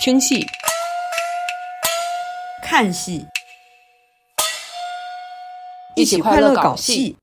[0.00, 0.46] 听戏、
[2.62, 3.26] 看戏，
[5.94, 7.18] 一起快乐搞戏。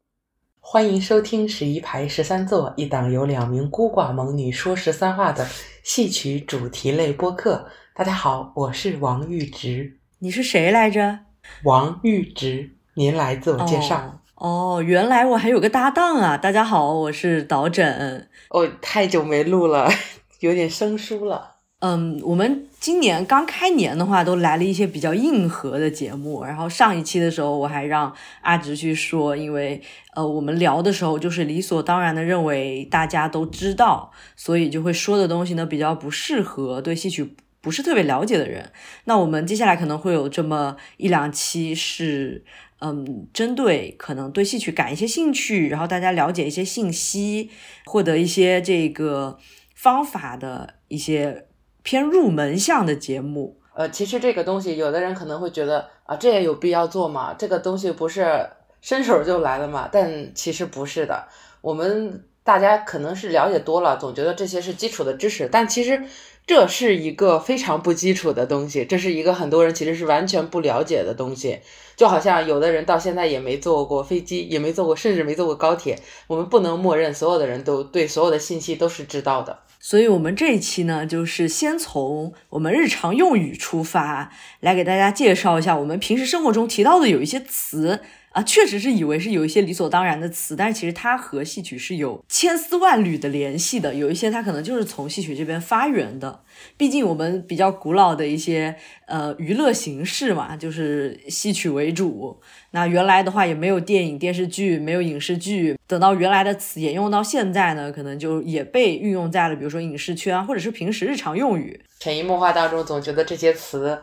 [0.60, 5.48] 欢迎收听十一排十三座，一档由两名孤寡猛女说十三话的
[5.82, 7.68] 戏曲主题类播客。
[7.96, 9.98] 大家好，我是王玉直。
[10.20, 11.22] 你是谁来着？
[11.64, 14.22] 王玉直，您来自我介绍。
[14.36, 16.38] 哦，原来我还有个搭档啊！
[16.38, 18.30] 大家好，我是导枕。
[18.52, 19.90] 哦，太久没录了，
[20.42, 21.56] 有点生疏了。
[21.80, 26.44] 嗯，我们今年刚开年的话，都来了一些比较硬核的节目。
[26.44, 29.80] 然后上一期的时候，我还让阿直去说，因为
[30.16, 38.72] 呃，我们聊的时候就是理所当然的认为大家都知道，所以就会说的东西呢比较不适合对戏曲不是特别了解的人。
[39.04, 42.44] 那我们接下来可能会有这么一两期是，
[42.80, 47.52] 嗯，针对可能对戏曲感一些兴趣，然后大家了解一些信息，
[47.86, 49.38] 获得一些这个
[49.76, 51.44] 方法的一些。
[51.88, 57.34] 偏入门向的节目，呃，其实这个东西，有的人可能会觉得啊，这也有必要做吗？
[57.40, 58.46] 这个东西不是
[58.82, 59.88] 伸手就来了嘛？
[59.90, 61.30] 但其实不是的。
[61.62, 66.04] 我们大家可能是了解多了，总觉得这些是基础的知识，但其实
[66.46, 71.62] 这是一个非常不基础的东西，这是一个很多人其实是完全不了解的东西。
[71.96, 75.98] 就好像有的人到现在也没坐过飞机，也没坐过，甚至没坐过高铁。
[76.28, 79.60] 我们不能默认所有的人都对所有的信息都是知道的。
[79.90, 88.02] 所以，我们这一期呢，就是先从我们日常用语出发，来给大家介绍一下我们平时生活中提到的有一些词。
[88.38, 93.96] 啊，确实是以为是有一些理所当然的词，但是其实它和戏曲是有千丝万缕的联系的。
[93.96, 96.42] 有一些它可能就是从戏曲这边发源的。
[96.78, 98.76] 毕竟我们比较古老的一些
[99.08, 102.40] 呃娱乐形式嘛，就是戏曲为主。
[102.72, 105.76] 那原来的话也没有电影、电视剧，没有影视剧。
[105.88, 111.82] 等到原来的词沿用到现在呢，可能就也被运用在了比如说影视圈，或者是平时日常用语。
[112.00, 113.98] 潜移默化当中，总觉得这些词。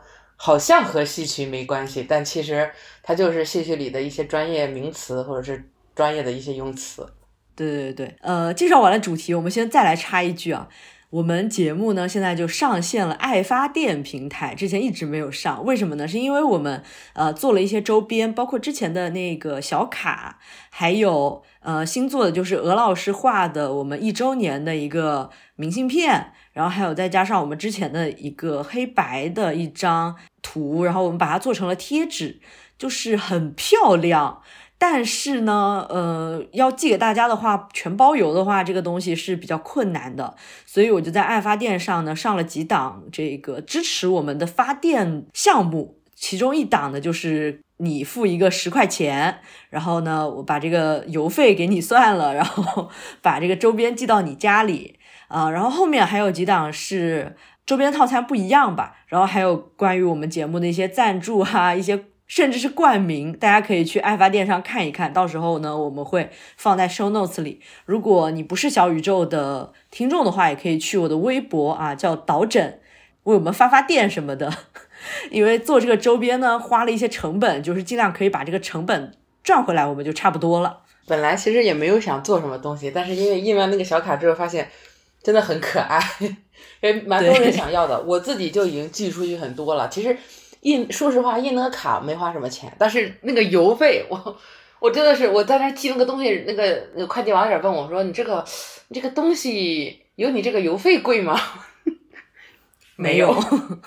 [0.44, 2.70] 好像和戏曲没关系，但其实
[3.02, 5.64] 它就是戏曲里的一些专业名词，或者是
[5.94, 7.08] 专业的一些用词。
[7.56, 10.68] 对对对呃，介绍完了主题，我们先再来插一句啊，
[11.08, 16.06] 我们节目呢现在就上线了爱发电平台，之前一直没有上，为什么呢？
[16.06, 16.82] 是因为我们
[17.14, 26.32] 呃做了一些周边，包括之前的那个小卡，还有呃新做的就是鹅老师画的我们一周年的一个明信片。
[26.52, 32.38] 然后还有再加上我们之前的一个黑白的一张图，然后我们把它做成了贴纸，
[32.78, 34.40] 就是很漂亮。
[34.78, 40.36] 但是呢，呃，要寄给大家的话，全包邮的话，这个东西是比较困难的。
[40.64, 49.40] 所以我就在爱发电上呢上了几档这个支持我们的发电项目，其中一档呢就是你付一个十块钱，
[49.70, 52.90] 然后呢我把这个邮费给你算了， 然后
[53.22, 54.98] 把这个周边寄到你家里。
[55.28, 57.34] 啊，然后后面还有几档是
[57.66, 67.60] 周边套餐不一样吧，然后还有关于我们节目的一些赞助哈，一些甚至是冠名，大家可以去爱发电上看一看，到时候呢我们会放在 show notes 里。
[67.84, 72.80] 如果你不是小宇宙的听众的话，也可以去我的微博啊，叫导枕，
[73.24, 74.52] 为我们发发电什么的。
[75.30, 80.80] 因为做这个周边呢，花了一些成本，就是尽量可以把这个成本赚回来，我们就差不多了。
[81.06, 84.68] 本来其实也没有想做什么东西，但是因为印完那个小卡之后，发现。
[85.22, 85.98] 真的很可爱，
[86.82, 87.98] 也蛮多人想要的。
[88.02, 89.88] 我自己就已经寄出去很多了。
[89.88, 90.14] 其实
[90.60, 94.36] 印，说实话，印那个卡没花什么钱，但是那个邮费，我
[94.80, 98.44] 我真的是我在那寄那个东西，那个那个快递网点问我说：“你这个
[98.88, 101.40] 你这个东西有你这个邮费贵吗？”
[102.96, 103.34] 没有，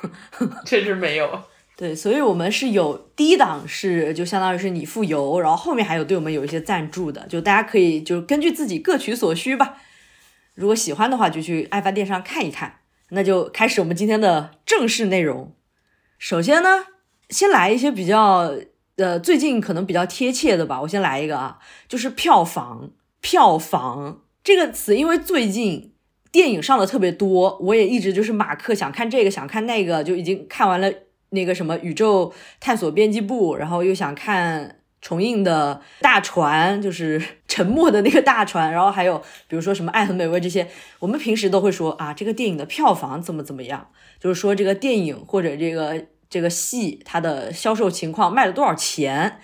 [0.66, 1.44] 确实没有。
[1.76, 9.78] 对，所以我们是有低档是就相当于是你付邮，然后后面还有对我们有一些赞助的，就大家可以就根据自己各取所需吧。
[10.56, 12.80] 如果喜欢的话，就去爱发电上看一看。
[13.10, 15.56] 那就开始我们今天的正式内容。
[16.18, 16.86] 首先呢，
[17.30, 18.54] 先来一些比较
[18.96, 20.82] 呃最近可能比较贴切的吧。
[20.82, 22.92] 我先来一个啊，就是票房。
[23.20, 25.94] 票房这个词，因为最近
[26.32, 30.92] 电影上的特别多，我也一直就是马克想看这个想看那个，就已经看完了
[31.30, 34.76] 那个什么宇宙探索编辑部，然后又想看。
[35.00, 40.68] 重映的大船就是沉没的那个大船，然后还有比如说什么爱很美味这些，
[41.00, 49.40] 我们平时都会说啊，这个电影的票房怎么怎么样，就是说这个电影或者这个这个戏它的销售情况卖了多少钱。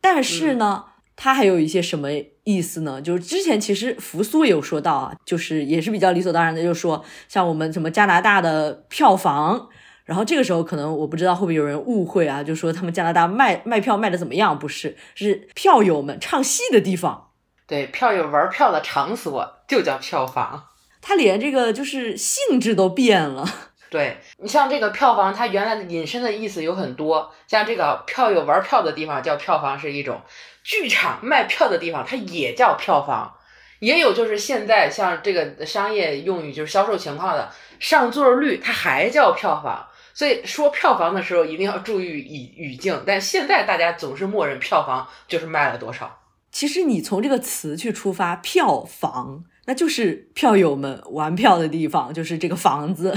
[0.00, 0.84] 但是呢，
[1.16, 2.08] 它还有一些什么
[2.44, 3.00] 意思呢？
[3.00, 9.68] 就是之前其实扶苏也有说到啊，就是也是比较理所当然的，就是说像我们什么加拿大的票房。
[10.04, 14.58] 然后这个时候可能我不知道会不会有人误会啊，就说他们加拿大卖卖票卖的怎么样？
[14.58, 17.28] 不是，是票友们唱戏的地方。
[17.68, 20.64] 对，票友玩票的场所就叫票房。
[21.00, 23.48] 他连这个就是性质都变了。
[23.92, 30.18] 对你像这个票房，它原来的引申的意思有很多，像这个票友玩票的地方叫票房是一种，
[30.64, 33.34] 剧场卖票的地方它也叫票房，
[33.80, 39.86] 也有就是现在像这个商业用语就是销售情况的上座率，它还叫票房。
[40.14, 46.18] 所以说票房的时候一定要注意语语境，但现在大家总是默认票房就是卖了多少。
[46.50, 53.14] 其实你从这个词去出发，票房那就是票友们玩票的地方，就是这个房子。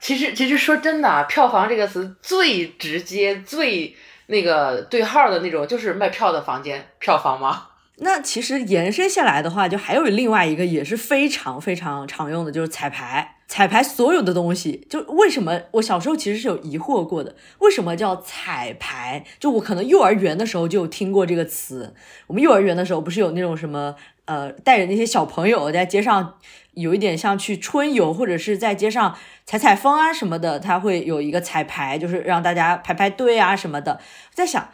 [0.00, 3.94] 其实，其实说真的啊，票房这个词最直接、最
[4.26, 7.68] 那个对号的那种，就是卖票的房间，票房吗？
[7.98, 13.32] 那其实延伸下来的话，就还有另外一个也是非常非常常用的，就是彩排。
[13.48, 19.24] 彩排所有的东西，就为什么我小时候其实是有疑惑过的，为什么叫彩排？
[19.38, 21.94] 就我可能幼儿园的时候就有听过这个词。
[22.26, 23.94] 我们幼儿园的时候不是有那种什么
[24.26, 26.38] 呃，带着那些小朋友在街上，
[26.72, 34.00] 有一点像去春游或者是在街上采采风啊什么的，他会有一个彩排，就是让大家排排队啊什么的。
[34.32, 34.68] 在想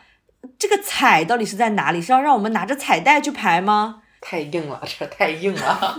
[0.59, 2.03] 这个彩到底是在哪里？
[2.03, 4.03] 是要让我们拿着彩带去排吗？
[4.21, 5.99] 太硬了，这太硬了。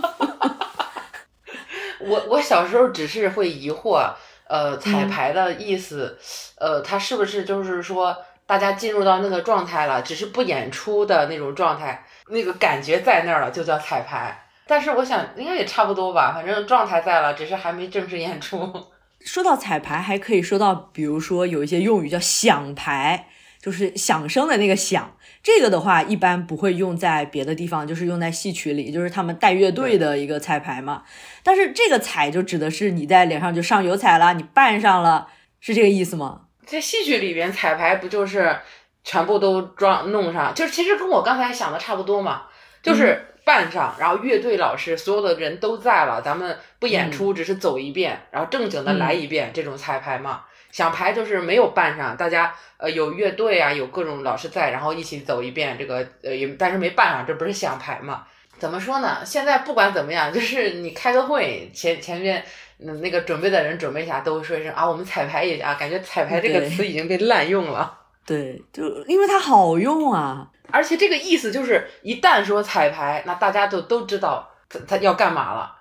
[2.00, 4.12] 我我小时候只是会疑惑，
[4.46, 6.18] 呃，彩排的意思，
[6.58, 8.16] 呃，它是不是就是说
[8.46, 14.40] 大家进入到那个状态了，只是不演出的那种状态，那个感觉在那儿了，就叫彩排。
[14.66, 18.72] 但是我想应该也差不多吧，反正状态在了，只是还没正式演出。
[19.24, 23.26] 说到彩排，还可以说到，比如说有一些用语叫响排，
[23.60, 25.16] 就是响声的那个响。
[25.42, 31.02] 这个的话，一般不会用在别的地方，就是用在戏曲里，就是他们带乐队的一个彩排嘛。
[31.42, 35.28] 但是这个彩就指的是你在脸上就上油彩了，你扮上了，
[35.60, 36.42] 是这个意思吗？
[36.64, 38.56] 在戏曲里边，彩排不就是
[39.04, 42.46] 全部都装弄上，就是其实跟我刚才想的差不多嘛，
[42.82, 50.44] 就是办上，然后乐队老师所有的人都在了，咱们不演出，只是走一遍，然后正经的来一遍这种彩排嘛。
[50.72, 58.24] 想排就是没有办上，大家呃有乐队啊，有各种老师在，然后一起走一遍这个呃也但是没办上，这不是想排嘛？
[58.58, 59.18] 怎么说呢？
[59.24, 62.42] 现在不管怎么样，就是你开个会前前面
[62.80, 68.00] 嗯那个准备的人准备一下，都会说一声啊，我们彩排一下，感觉彩排这个词已经被滥用了。
[68.26, 75.72] 对，就因为它好用啊，而且这个意思就是一旦说彩排，那大家就都知道他他要干嘛了。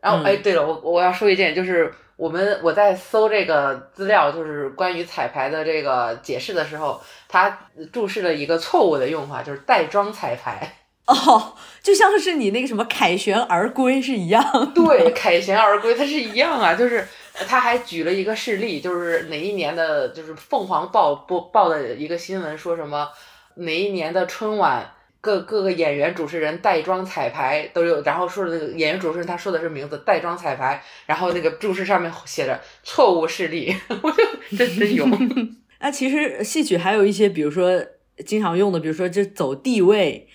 [0.00, 1.92] 然后哎，对了，我我要说一件就是。
[2.20, 7.58] 我们我在搜这个资料，就是关于彩排的这个解释的时候，他
[7.90, 10.70] 注释了一个错误的用法，就是带妆彩排。
[11.08, 14.72] 哦，就像是你那个什么凯旋而归是一样。
[14.74, 16.74] 对，凯旋而归，它是一样啊。
[16.74, 23.08] 就是他还举了一个事例，就是哪一年的，就是凤凰报播报的一个新闻，说什么
[23.54, 24.94] 哪一年的春晚。
[25.22, 35.06] 各各个演员主持人带妆彩排都有，然后说的那个演员主持人他说的是名字带妆彩排，然后那个注释上面写着错误示例， 我就真真有。
[35.80, 37.84] 那其实戏曲还有一些，比如说
[38.24, 40.26] 经常用的，比如说就走地位，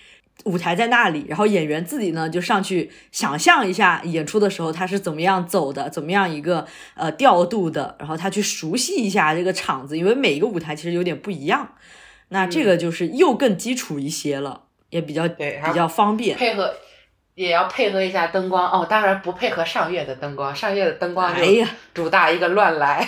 [0.44, 11.74] 舞台在那里，然后演员自己呢就上去想象一下演出的时候他是怎么样走的，怎么样一个呃调度的，然后他去熟悉一下这个场子，因为每一个舞台其实有点不一样，
[12.28, 14.62] 那这个就是又更基础一些了。
[14.90, 16.72] 也比较，比较方便，配合
[17.34, 18.86] 也要配合一下灯光哦。
[18.88, 23.06] 当然不配合上月的灯光，上月的灯光哎呀，主打一个乱来。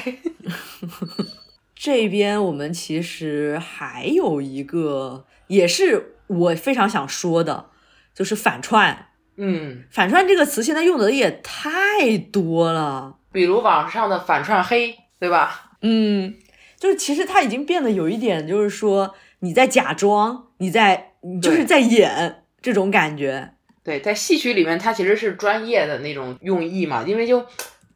[1.77, 7.71] 这边我们其实还有一个，也是我非常想说的，
[8.15, 9.09] 就是反串。
[9.37, 15.73] 嗯，反串这个词现在用的也太多了，比如网上的反串黑，对吧？
[15.83, 16.35] 嗯，
[16.79, 21.07] 就是其实它已经变得有一点，就是说你在假装，你在。
[21.43, 27.03] 就是在演这种感觉，对，在戏曲里面，它其实是专业的那种用意嘛。
[27.05, 27.45] 因为就，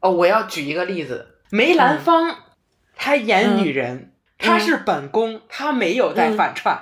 [0.00, 2.36] 哦，我要举一个例子，梅兰芳，
[2.96, 6.76] 她演女人，她是本宫，她没有在反串，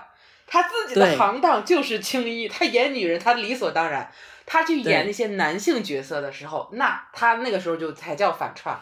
[0.51, 4.11] 她自己的行当就是青衣，他演女人，他理所当然。
[4.45, 8.77] 他去演那些男性角色的时候，那他那个时候就才叫反串。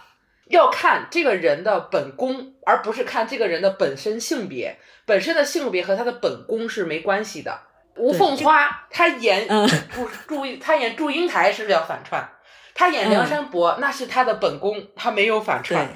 [0.47, 4.79] 要看这个人的本宫，而不是看这个人的本身性别。
[5.05, 7.61] 本身的性别和他的本宫是没关系的。
[7.97, 9.47] 吴凤花，她演
[9.93, 12.27] 祝 祝，她演祝英台是不是要反串？
[12.75, 15.87] 她演梁山伯，那是她的本宫，她没有反串。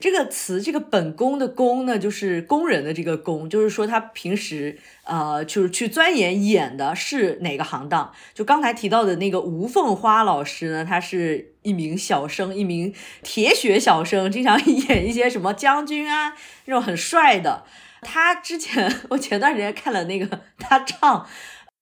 [0.00, 8.12] 这个词，这个本宫的宫呢，就是工人的这个工，就是说他平时呃，就是去钻研演的是哪个行当。
[8.32, 16.34] 就刚才提到的那个吴凤花老师呢，他是一名小生，一名铁血小生，经常 演一些什么将军啊
[16.66, 17.64] 那种很帅的。
[18.00, 21.26] 他之前我前段时间看了那个他唱。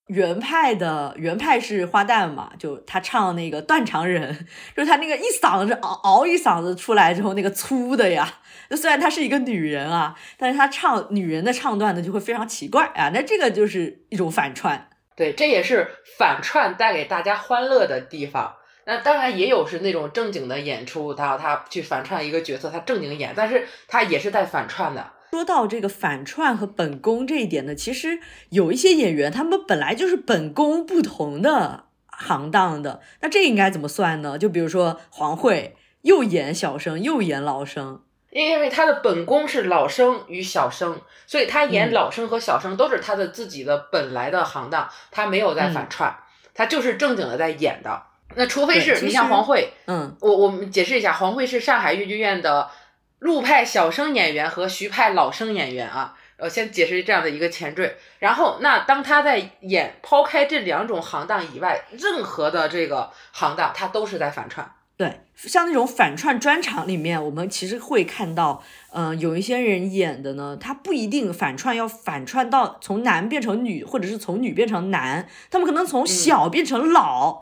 [0.06, 4.46] 原派的原派是花旦嘛，就他唱那个断肠人，
[4.76, 8.34] 就是他那个一嗓子嗷嗷一嗓子出来之后，那个粗的呀。
[8.68, 13.10] 那虽然她是一个女人啊，但是她唱女人的唱段呢，就会非常奇怪啊。
[13.14, 18.54] 那这个就是一种反串，对，这也是反串带给大家欢乐的地方。
[18.84, 25.12] 那当然也有是那种正经的演出，他他去反串一个角色，他正经演，但是他也是带反串的。
[25.36, 34.38] 说到这个反串和本宫这一点呢，其实有一些演员他们本来就是本宫不同的行当的，那这应该怎么算呢？
[34.38, 38.00] 就比如说黄慧，又演小生又演老生。
[38.30, 46.16] 因为他的本宫是老生与小生，所以他演老生和小生都是他的自己的本来的行当，他没有在反串，
[46.54, 48.02] 他就是正经的在演的。
[48.34, 52.68] 那除非是你像黄慧，嗯，我我们解释一下，黄慧是上海豫剧院的
[53.18, 56.16] 陆派小生演员和徐派老生演员啊。
[56.38, 64.70] 呃，先解释这样的一个前缀，然后那当他在演抛开这两种行当以外，任何的这个行当，他都是在反串。
[64.98, 77.40] 对，像那种反串专场里面，我们其实会看到，嗯，有一些人演的呢，他不一定反串要反串到从男变成女，或者是从女变成男，他们可能从小变成老，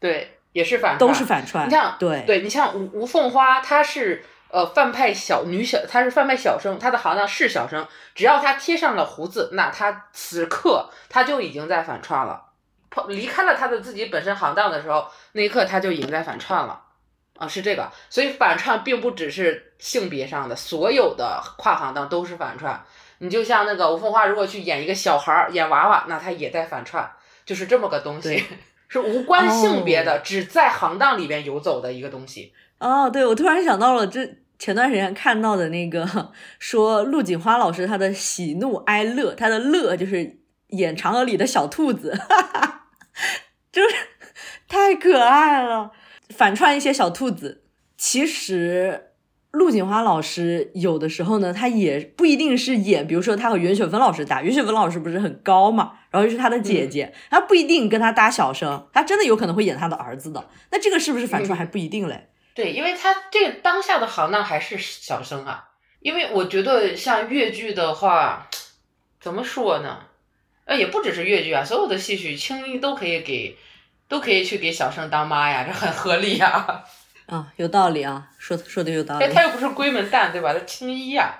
[0.00, 1.68] 对，也是反，都是反串。
[1.68, 12.44] 你像，对，对你像吴吴凤花，她是呃范派小女小，她是范派小生，她的行当是小生，只要她贴上了胡子，那她此刻她就已经在反串了。
[13.06, 16.82] 离开了她的自己本身行当的时候，那一刻她就已经在反串了，
[17.36, 22.82] 啊，是这个，所以反串并不只是性别上的，所有的跨行当都是反串。
[23.18, 27.08] 你就像那个吴凤花，如果去演一个小孩儿，演娃娃，那她也在反串，
[27.44, 28.44] 就是这么个东西，
[28.88, 32.52] 是无关性别的，只在行当里边游走的一个东西。
[32.78, 42.14] 哦，对，我突然想到了，这前段时间看到的那个说陆锦花老师他的喜怒哀乐，他的乐就是演嫦娥里的小兔子。
[42.14, 42.74] 哈哈。
[43.70, 43.94] 就是
[44.66, 45.92] 太可爱了，
[46.30, 47.64] 反串一些小兔子。
[47.96, 49.07] 其实
[49.50, 60.48] 陆锦华老师有的时候呢，他也不一定是演，比如说他和袁雪芬老师搭，袁雪芬老师不是很高嘛，然后又是他的姐姐，他不一定跟他搭小生，他真的有可能会演他的儿子的。
[60.70, 62.28] 那这个是不是反串还不一定嘞？
[62.54, 65.70] 对，因为他这个当下的行当还是小生啊。
[66.00, 68.48] 因为我觉得像越剧的话，
[69.20, 70.00] 怎么说呢？
[70.66, 73.56] 呃，也不只是越剧啊，所有的戏曲青衣都可以给。
[74.10, 76.48] 都可以去给小生当妈呀，这很合理呀。
[76.48, 76.82] 啊，
[77.56, 79.24] 有道理啊，说说的有道理。
[79.24, 80.52] 哎，他又不是闺门旦，对吧？
[80.52, 81.34] 它青衣呀。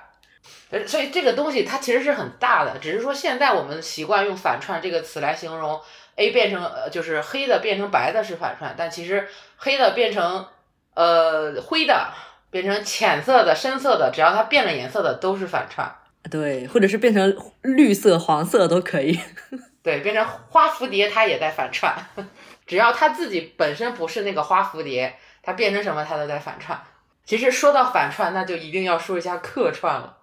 [0.71, 5.79] 呃，所以这个东西它其实是很大的，只是说现在我们习惯用反串这个词来形容
[6.15, 9.27] A 变成呃就是黑的变成白的是反串，但其实
[9.57, 10.45] 黑的变成
[10.93, 12.13] 呃灰的
[12.51, 15.91] 变成浅色的深色的，只要它变了颜色的都是反串。
[16.29, 19.19] 对，或者是变成绿色黄色都可以。
[19.81, 21.95] 对，变成花蝴蝶它也在反串。
[22.67, 26.79] 只要它自己本身不是那个花蝴蝶，他变成什么他都在反串。
[27.25, 30.17] 其实说到反串，那就一定要说一下客串了。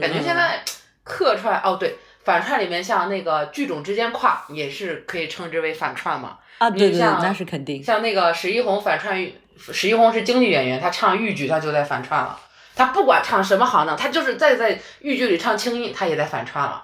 [0.00, 0.62] 感觉现在
[1.02, 6.38] 客串哦，对，反串里面像那个剧种之间跨也是可以称之为反串嘛。
[6.58, 7.82] 啊，对对，那是肯定。
[7.82, 12.38] 像那个史一红反串豫，史一红是京剧演员，他唱豫剧他就在反串了。
[12.74, 16.82] 他不管唱什么行当，他就是在在豫剧里唱青衣，他也在反串了。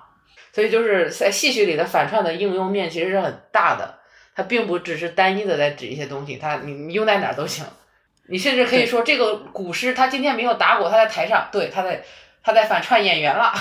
[0.53, 3.99] 所以就是在戏曲里的反串的应用面其实是很大的。
[4.35, 7.65] 它并不只是单一的在指一些东西，它你你用在哪儿都行。
[8.29, 12.03] 你甚至可以说，这个古诗他今天没有打鼓，他在台上，对，他在
[12.43, 13.53] 他在反串演员了。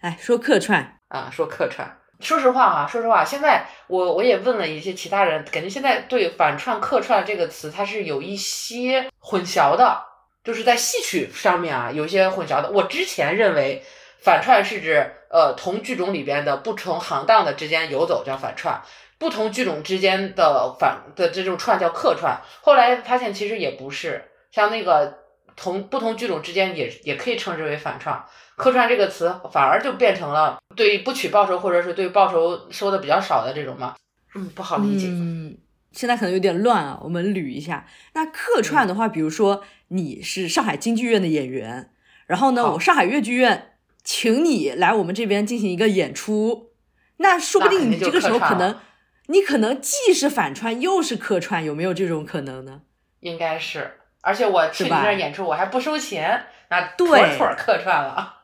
[0.00, 1.98] 哎，说客串啊，说客串。
[2.18, 10.02] 说实话哈，说实话，现在我我也问了一些其他人，感觉现在对反串、客串这个词，它是有一些混淆的，
[10.42, 12.70] 就是在戏曲上面啊，有一些混淆的。
[12.70, 13.84] 我之前认为
[14.18, 18.82] 反串是指呃同剧种里边的不同行当的之间游走叫反串。
[19.18, 25.18] 不同剧种之间的反的这种串叫客串，后来发现其实也不是，像那个
[25.56, 28.22] 同不同剧种之间也也可以称之为反串。
[28.56, 33.94] 客串这个词反而就变成了对不取报酬或者是对报酬收的比较少的这种嘛，
[34.34, 35.08] 嗯，不好理解。
[35.10, 35.56] 嗯，
[35.92, 37.86] 现在可能有点乱啊，我们捋一下。
[38.14, 41.90] 那客串的话，比如说你是上海京剧院的演员，
[42.26, 46.72] 然后呢，我上海越剧院请你来我们这边进行一个演出，
[47.16, 48.76] 那说不定你这个时候可能。
[49.26, 52.82] 你可能既是反串又是客串，有没有这种可能呢？
[53.20, 58.34] 应该是，而且我去你那演出我还不收钱，那妥妥客串了。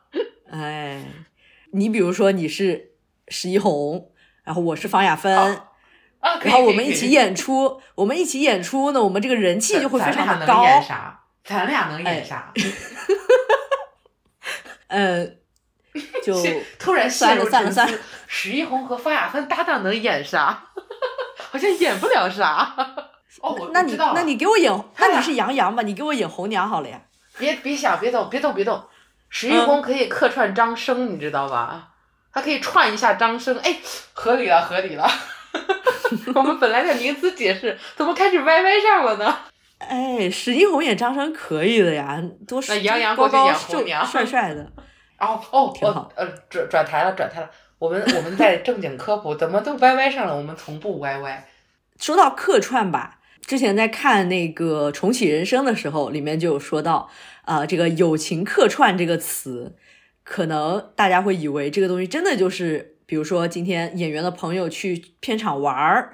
[0.51, 1.03] 哎，
[1.71, 2.91] 你比如说你是
[3.27, 4.11] 石一红，
[4.43, 5.35] 然后我是方雅芬，
[6.19, 10.65] 啊，然后我们一起演出，我们一起演出呢，我们这个人气就会非常的高。
[11.43, 12.53] 咱俩能演啥？
[14.87, 15.39] 嗯，
[16.23, 16.33] 就
[16.79, 17.99] 突然算了陷入沉算了算了思。
[18.27, 20.63] 史一红和方雅芬搭档能演啥？
[21.51, 22.73] 好像演不了啥。
[23.41, 25.83] 哦，我那你知道那你给我演，那你是杨洋吧？
[25.83, 26.99] 你给我演红娘好了呀。
[27.37, 28.81] 别别想，别动，别动，别动。
[29.29, 31.89] 史嗯一红可以客串张生，你知道吧？
[32.31, 33.77] 他可以串一下张生，哎，
[34.13, 35.07] 合理了，合理了。
[36.35, 39.35] 我们本来在名词解释怎么开始歪歪上了呢？
[39.79, 44.71] 哎，史一红演张生可以的呀，多那杨洋高过去演高瘦红娘帅帅的。
[45.25, 47.49] 哦哦，挺好我呃转转台了，转台了。
[47.79, 50.35] 我们我们在正经科普，怎么都歪歪上了？
[50.35, 51.45] 我们从不歪歪。
[51.99, 57.09] 说到客串吧，之前在看那个《重启人生》的时候，里面就有说到，
[57.43, 59.75] 啊，这个友情客串这个词，
[60.23, 66.13] 可能大家会以为这个东西真的就是，比如说今天演员的朋友去片场玩儿，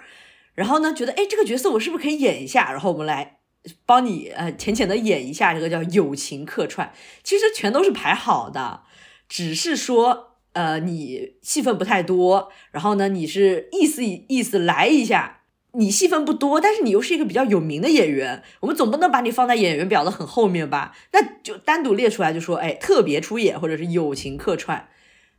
[0.55, 2.71] 然后呢觉得，哎，这个角色我是不是可以演一下？
[2.71, 3.37] 然后我们来
[3.85, 6.91] 帮你呃浅浅的演一下，这个叫友情客串，
[7.23, 8.81] 其实全都是排好的，
[9.29, 10.25] 只是说。
[10.53, 15.41] 呃，你戏份不太多，然后呢，你是意思意思来一下，
[15.73, 20.97] 你戏份不多，但是你又是一个比较有名的演员，我们总不能把你放在演员表的很后面吧？
[21.13, 24.89] 那就单独列出来，就说哎，特别出演或者是友情客串，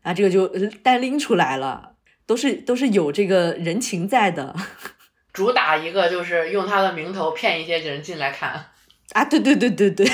[0.02, 4.54] 啊，这个就呃单拎出来了，都是都是有这个人情在的
[5.34, 8.66] 主打一个就是用他的名头骗一些人进来看，
[9.12, 10.08] 啊，对对对对对，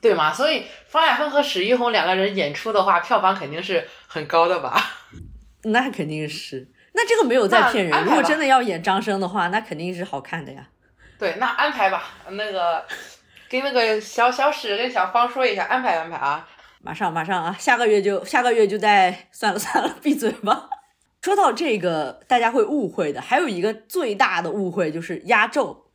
[0.00, 0.32] 对吗？
[0.32, 4.80] 所以方亚芬和史一红两个人演出的话，票房肯定是很高的吧？
[5.64, 10.68] 那肯定是，那这个没有在骗人，如果真的要演张生的话，那肯定是好看的呀。
[11.18, 12.04] 对，那安排吧。
[12.30, 12.84] 那个
[13.48, 16.48] 跟那个小小史跟小芳说一下，安排安排啊。
[16.80, 20.68] 马上马上啊，下个月就下个月就在算了 算了，闭嘴吧。
[21.20, 25.87] 说到这个，大家会误会的，还有一个最大的误会就是压轴。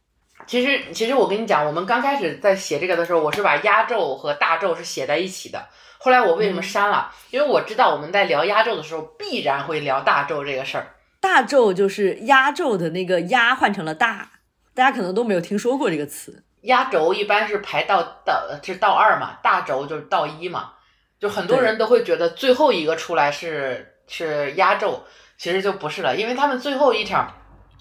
[0.47, 5.67] 其实，其实我跟你讲，我们刚开始在写这个的时候，我是把压轴和大轴是写在一起的。
[5.97, 7.11] 后来我为什么删了？
[7.31, 10.95] 因为我知道我们在聊压轴的时候，必然会聊大轴这个事儿。
[11.21, 14.31] 大轴就是压轴的那个压换成了大，
[14.75, 16.43] 大家可能都没有听说过这个词。
[16.63, 20.73] 压轴一般是排到到是到二嘛，大轴就是到一嘛，
[21.19, 25.03] 就很多人都会觉得最后一个出来是是压轴，
[25.37, 27.33] 其实就不是了，因为他们最后一场，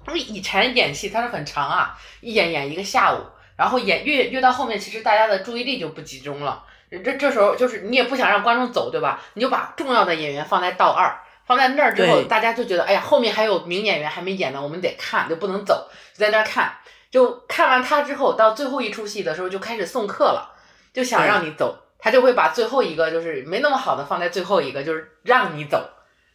[0.09, 3.19] 因为以前演戏它是很长啊，一演演一个下午，
[3.57, 9.21] 然后演越越到后面，其实大家的注意力就不集中了，这这时候就是你也不想让观众走，对吧？
[9.35, 11.19] 你就把重要的演员放在道二。
[11.45, 16.73] 放在那儿之后，大家就觉得，哎呀，后面还有名演员还没演呢，我们得看，就不能走，就在那儿看。
[17.11, 20.55] 就看完他之后，到最后一出戏的时候就开始送客了，
[20.95, 25.85] 就想让你走，他就会把最后一个就是没那么好的放在最后一个，就是让你走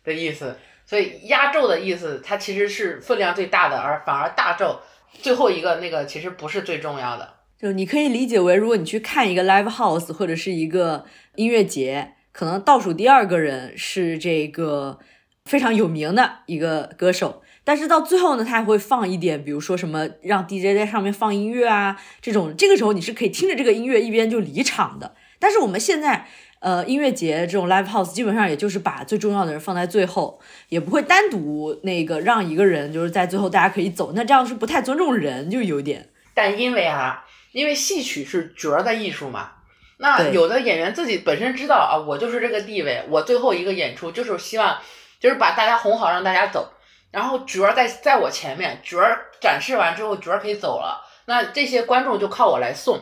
[0.03, 0.59] 的意思。
[0.89, 4.79] 所以压轴的意思，它其实是分量最大的，而反而大轴
[5.11, 7.33] 最后一个那个其实不是最重要的。
[7.59, 11.03] 就你可以理解为，如果你去看一个 live house 或者是一个
[11.35, 14.99] 音乐节，可能倒数第二个人是这个
[15.43, 25.15] 非常有名的一个歌手，但是到最后呢，他还会放一点，比如说什么让 DJ 在上面放音乐啊，这种这个时候你是可以听着这个音乐一边就离场的。
[25.39, 26.27] 但是我们现在
[26.59, 30.39] 呃音乐节这种 live house 基本上也就是把最重要的人放在最后，
[30.69, 36.09] 也不会单独那个让一个人就是在最后大家可以走，那这样是不太尊重人，就有点。
[36.33, 39.51] 但因为啊，因为戏曲是角儿的艺术嘛，
[39.97, 44.79] 那有的演员自己本身知道啊，我就是这个地位，我最后一个演出就是希望，
[45.19, 46.71] 就是把大家哄好，让大家走，
[47.11, 52.99] 然后角儿在在我前面，角儿展示完之后，角儿可以走了，那这些观众就靠我来送，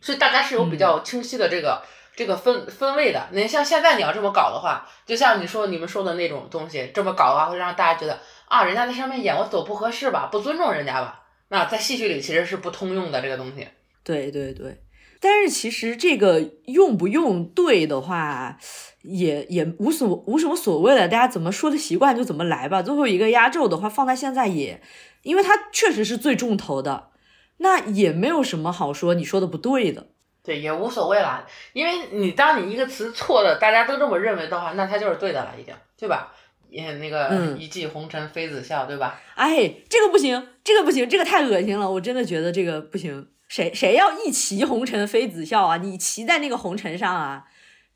[0.00, 1.82] 所以大家是有比较清晰的这个、
[2.16, 3.28] 这个分分位的。
[3.30, 11.22] 你像现在你要这么搞的话，就像你说你们说的那种东西，这么搞的话会让大家觉得啊，人家在上面演我走不合适吧，不尊重人家吧。
[11.48, 13.68] 那在戏曲里其实是不通用的这个东西。
[14.02, 14.80] 对对对，
[15.20, 18.56] 但是其实这个用不用对的话，
[19.02, 22.82] 也也无所无什么所谓的，大家怎么说的习惯就怎么来吧。
[22.82, 24.80] 最后一个压轴的话，放在现在也，
[25.22, 27.10] 因为它确实是最重头的，
[27.58, 30.08] 那也没有什么好说你说的不对的。
[30.46, 36.32] 对，也无所谓啦，因为你当你一个词错了，大家都这么认为的话，那它就是对的了，已经，对吧？
[36.70, 39.20] 也那个嗯一骑红尘妃子笑，对吧？
[39.34, 43.28] 哎，这个不行，这个不行，这个太恶心了，我真的觉得这个不行。
[43.48, 45.76] 谁谁要一骑红尘妃子笑啊？
[45.76, 47.44] 你骑在那个红尘上啊？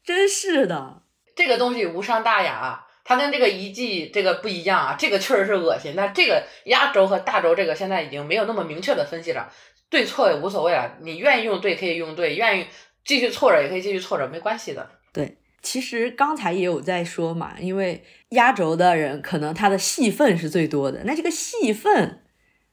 [0.04, 1.02] 真是的。
[1.34, 9.52] 这个东西无伤大雅啊，它跟这个一骑这个不一样啊，这个确实是恶心，但这个压轴和大轴这个现在已经没有那么明确的分析了，
[9.90, 12.66] 对错也无所谓了，你愿意用对可以用对，愿意
[13.04, 14.88] 继续错着也可以继续错着，没关系的。
[15.12, 22.22] 对其实刚才也有在说嘛，因为压轴的人可能他的戏份是最多的，那这个戏份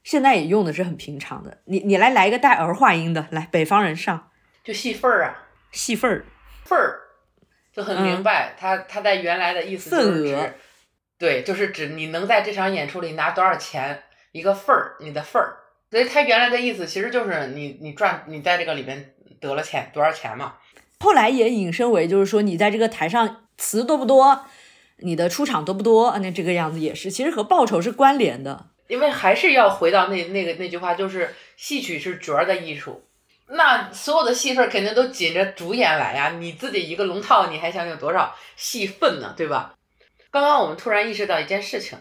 [0.04, 1.58] 现在也用的是很平常的。
[1.64, 4.30] 你你来来一个带儿化音的，来北方人上
[4.62, 6.24] 就戏份儿啊，戏份儿，
[6.64, 7.00] 份儿，
[7.74, 10.54] 就很明白，他他在原来的意思就是指，
[11.18, 15.56] 对，就是指你能在这场演出里拿多少钱一个份儿，你的份儿。
[15.90, 20.54] 所以他原来的意思其实就是你你赚你在这个里边得了钱多少钱嘛。
[21.00, 24.44] 后来也引申为就是说你在这个台上词多不多，
[24.98, 28.66] 你的出场多不多，那这个样子也是，其实和报酬是关联的。
[28.88, 33.04] 因为还是要回到那那个那句话，就是戏曲是角儿的艺术。
[33.50, 39.34] 那所有的戏份肯定都紧着主演来呀，你自己一个龙套，你还想有多少戏份呢？
[39.36, 39.74] 对吧？
[40.30, 41.96] 刚刚我们突然意识到一件事情，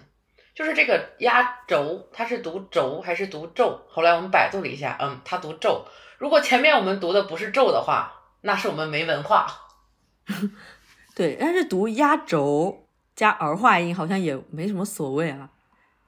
[0.58, 3.80] 就是这个压轴，它是读轴还是读咒？
[3.88, 5.86] 后来我们百度了一下，嗯，它读咒。
[6.18, 9.46] 如果前面我们读的不是咒的话，那是我们没文化。
[11.16, 15.48] 对，但是读压轴加儿化音好像也没什么所谓啊。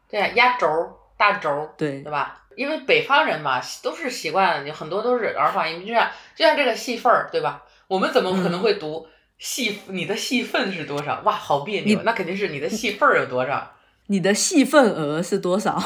[0.10, 0.68] 对，压轴
[1.16, 2.48] 大轴，对对吧？
[2.56, 7.64] 因为北方人嘛，都是习惯，有很多都是儿化音，就像就像这个戏份儿，对吧？
[7.88, 9.08] 我们怎么可能会读
[9.38, 9.80] 戏？
[9.90, 11.22] 你的戏份是多少？
[11.24, 12.02] 哇，好别扭！
[12.02, 13.76] 那肯定是你的戏份儿有多少？
[14.12, 15.80] 你的戏份额是多少？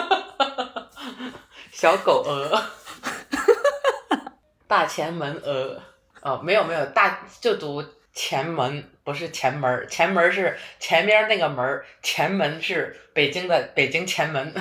[1.70, 2.62] 小狗鹅，
[4.66, 5.78] 大前门鹅，
[6.22, 14.54] 哦，没有没有，大就读前门，不是前门，前门是前面那个门，前门是北京的北京前门。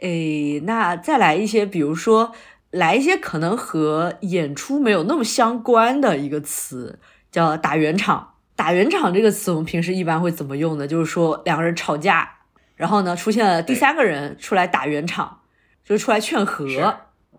[0.00, 2.32] 诶，那再来一些，比如说
[2.70, 6.98] 来一些可能和演出没有那么相关的一个词，
[7.32, 8.34] 叫打圆场。
[8.56, 10.88] 打圆场这个词，我们平时一般会怎么用呢？
[10.88, 12.38] 就是说两个人吵架，
[12.74, 15.42] 然后呢出现了第三个人出来打圆场，
[15.84, 16.66] 就是出来劝和。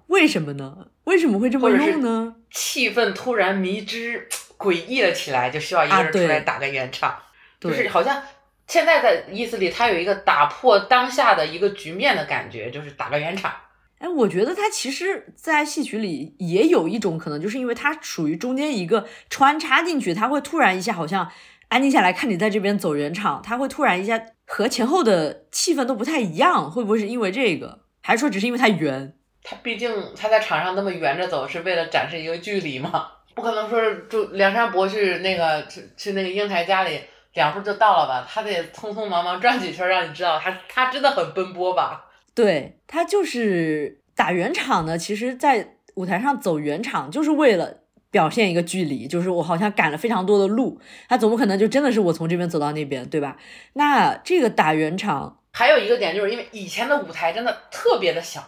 [0.07, 0.87] 为什么呢？
[1.03, 2.35] 为什么会这么用呢？
[2.51, 7.17] 气氛突然迷之诡异了起来，就需要一个人出来打个圆场，
[7.59, 8.21] 就是好像。
[8.67, 13.53] 现在的意思里，它有一个打破当下的一个局面的感觉，就是打个圆场。
[13.99, 21.31] 哎，我觉得他其实，在戏曲里也有一种可能，就是因为他属于中间一个穿插进去，他会突然一下好像
[21.69, 27.79] 安静下来看你在这边走圆场，他会突然一下和前后的气氛都不太一样，会不会是因为这个？
[28.01, 29.13] 还是说只是因为他圆？
[29.43, 33.07] 他毕竟他在场上那么圆着走，是为了展示一个距离嘛？
[33.33, 36.99] 不可能说是就梁山伯去那个去去那个英台家里。
[37.33, 42.06] 两步就到了吧，他得匆匆忙忙转几圈，让你知道他他真的很奔波吧？
[42.37, 44.95] 对他就是打圆场呢。
[44.95, 47.79] 其实，在舞台上走圆场，就是为了
[48.11, 53.37] 表现一个距离，就是我好像赶了非常多的路，他总不可能就真的是我从这边走到那边，对吧？
[53.73, 58.47] 那这个打圆场还有一个点，就是因为以前的舞台真的特别的小，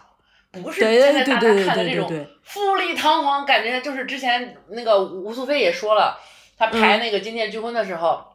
[0.52, 6.16] 不是现在大家看的这种富丽堂皇，感觉就是之前那个吴素菲也说了，
[6.56, 8.29] 他排那个《金殿巨婚》的时候。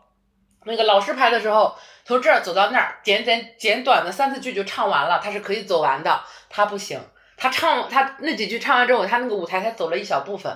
[0.65, 6.21] 那个老师排的时候，从这儿走到那儿，简简简短的三四句就唱完了，他是可以走完的。
[6.49, 6.99] 他不行，
[7.37, 10.55] 他唱他那几句唱完之后，他那个舞台才走了一小部分，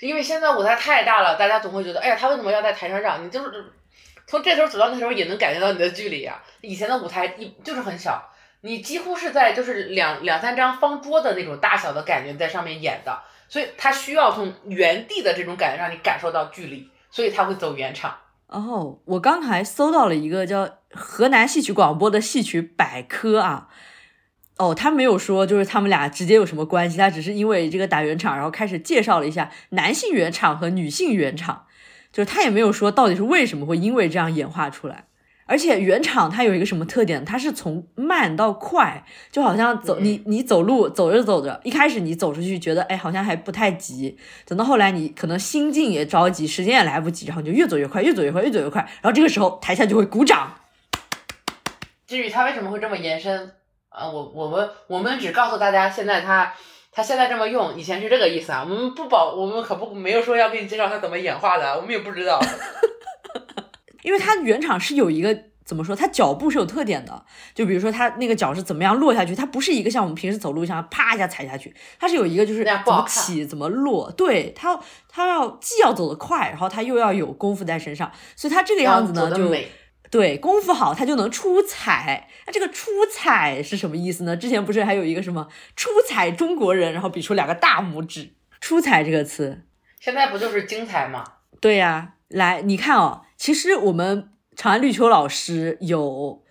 [0.00, 3.24] 因为现在舞台太大了，大家总会觉得，哎呀，他为什么要在台上让？
[3.24, 3.64] 你就是
[4.26, 6.42] 从这头走到那头也能感觉到你的距离啊。
[6.60, 8.22] 以前的舞台一就是很小，
[8.60, 13.18] 你几乎是在就是两两三张方桌的那种大小的感觉在上面演的，
[13.48, 18.16] 所以他需要从原地的这种感觉让你感受到距离，所以他会走原场。
[18.48, 23.68] 哦，我刚才搜到了一个叫河南戏曲广播的戏曲百科啊，
[24.56, 31.66] 哦，他没有说就是他们俩直接有什么关系，他只是因为这个打圆场，然后开始介绍了一下男性圆场和女性圆场，
[32.10, 35.07] 就是他也没有说到底是为什么会因为这样演化出来。
[35.48, 37.24] 而且原厂它有一个什么特点？
[37.24, 50.52] 它是从慢到快，就好像走你你走路走着走着，一开始你走出去觉得哎好像还不太急，等到后来你可能心境也着急，时间也来不及，然后就越走越快，越走越快，越走越快，然后这个时候台下就会鼓掌。
[52.06, 53.50] 至于他为什么会这么延伸
[53.88, 54.06] 啊？
[54.06, 56.52] 我我们我们只告诉大家，现在他
[56.92, 58.66] 他现在这么用，以前是这个意思啊。
[58.68, 62.38] 我们不保，我们可不没有说要给你介绍他怎么演化的，我们也不知道。
[64.02, 74.80] 因为它原厂是有一个怎么说，它脚步是有特点的，就比如说它那个脚是怎么样落下去，它不是一个像我们平时走路一样啪一下踩下去，它是有一个就是怎么起怎么落，对它
[75.10, 79.54] 它要既要走得快，然后它又要有功夫在身上，所以它这个样子呢就
[80.10, 82.30] 对功夫好，他就能出彩。
[82.46, 84.34] 那这个出彩是什么意思呢？
[84.34, 89.64] 之前不是还有一个什么出彩中国人，然后比出两个大拇指，出彩这个词，
[90.00, 91.22] 现在不就是精彩吗？
[91.60, 93.24] 对呀，来你看哦。
[93.38, 96.44] 其实我们长安绿秋老师有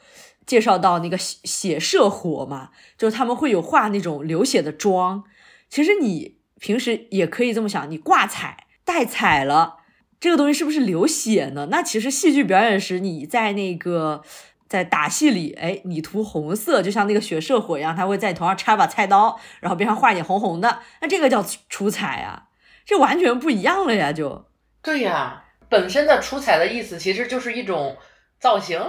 [0.45, 5.26] 介绍到那个写写社火嘛，就是他们会有画那种流血的妆。
[5.69, 9.80] 其实你平时也可以这么想，你挂彩带彩了，
[10.21, 11.67] 这个东西是不是流血呢？
[11.69, 14.23] 那其实戏剧表演时，你在那个
[14.69, 22.47] 在打戏里，哎，你涂红色，就像那个血社火一样，他会在你头上插把菜刀，然后边上画点红红的，那这个叫出彩啊，
[22.86, 24.45] 这完全不一样了呀，就
[24.82, 25.43] 对呀。
[25.69, 27.97] 本身的出彩的意思其实就是一种
[28.39, 28.82] 造型，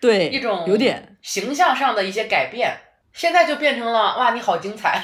[0.00, 2.76] 对，一种有点形象上的一些改变。
[3.12, 5.02] 现在就变成了哇，你好精彩，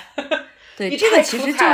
[0.77, 1.67] 对，你这个其实就。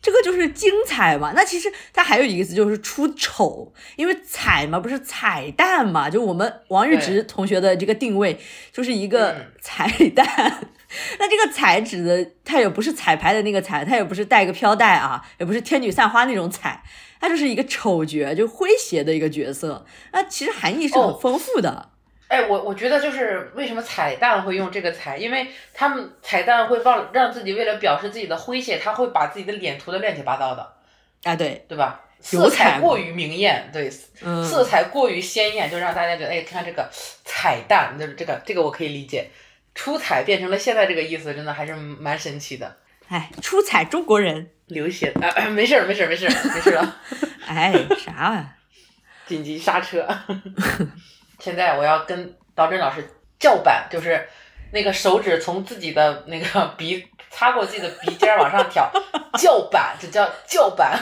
[0.00, 1.32] 这个就是精彩嘛。
[1.34, 8.38] 那其实它还有一个词就是出丑，因为彩嘛不是彩蛋嘛，就我们王玉植同学的这个定位
[8.70, 10.68] 就是一个嗯彩蛋。
[11.18, 16.82] 那这个彩指的，它也不是彩排的那个彩，它也不是带个飘带啊，也不是天女散花那种彩，
[17.20, 19.84] 它就是一个丑角，就诙谐的一个角色。
[20.12, 21.90] 那其实含义是很哦丰富的。
[22.28, 30.72] 哎，我我觉得就是为什么彩蛋会用这个彩，因为他们彩蛋会让让自己为了表示自己的诙谐，他会把自己的脸涂得乱七八糟的，
[31.24, 32.00] 啊，对，对吧？
[32.20, 36.88] 色彩过于明艳，对，嗯，色彩过于鲜艳，就让大家觉得，哎，看这个
[37.22, 39.28] 彩蛋，就是这个这个我可以理解。
[39.74, 42.76] 出彩变成了现在这个意思，真的还是蛮神奇的。
[43.08, 46.96] 哎，出彩中国人，流血啊，没事儿，没事儿，没事儿，没事了。
[47.46, 48.56] 哎，啥玩啊？
[49.26, 50.06] 紧急刹车。
[51.40, 53.06] 现在我要跟导真老师
[53.38, 54.26] 叫板，就是
[54.72, 58.90] 那个手指从自己的那个鼻擦过自己的鼻尖儿往上挑，
[59.38, 60.98] 叫板，这叫叫板。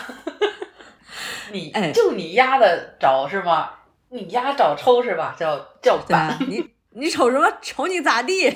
[1.52, 3.70] 你哎就你压的找是吗？
[4.08, 5.37] 你压找抽是吧？
[5.38, 6.37] 叫叫板
[6.94, 7.50] 你瞅什么？
[7.62, 8.55] 瞅你咋地？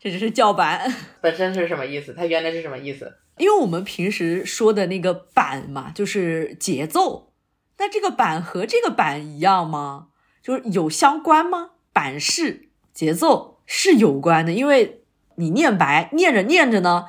[0.00, 2.12] 这只是叫板，本身是什么意思？
[2.12, 3.18] 它原来是什么意思？
[3.38, 7.32] 因为我们平时说的那个板嘛，就是节奏。
[7.78, 10.08] 那这个板和这个板一样吗？
[10.42, 11.70] 就是有相关吗？
[11.92, 15.04] 板式节奏是有关的，因为
[15.36, 17.06] 你念白念着念着呢，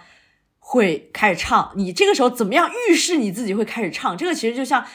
[0.59, 1.73] 会开始唱。
[1.75, 4.15] 你这个时候怎么样预示你自己会开始唱？
[4.15, 4.85] 这个其实就像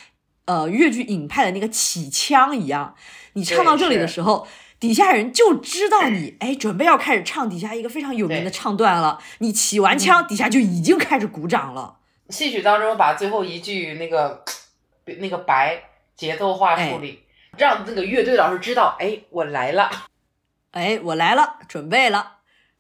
[0.47, 2.95] 呃越剧影派的那个起腔一样，
[3.33, 4.47] 你唱到这里的时候。
[4.81, 9.19] 底下人就知道你 哎，准备要开始唱底下一个非常有名的唱段了。
[9.39, 11.99] 你起完腔，底下就已经开始鼓掌了。
[12.29, 14.45] 戏曲当中把最后一句那个
[15.19, 15.83] 那个白
[16.15, 17.25] 节奏化处理，
[17.57, 19.91] 让那个乐队老师知道，哎，我来了。
[20.73, 22.37] 哎，我来了，准备了。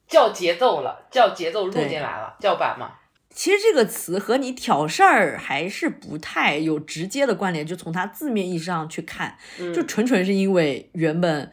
[0.06, 2.92] 叫节奏了，叫节奏入进来了，叫板嘛。
[3.34, 11.52] 其实这个词和你挑事儿还是不太有直接的关联，就从它字面意义上去看，嗯就纯纯是因为原本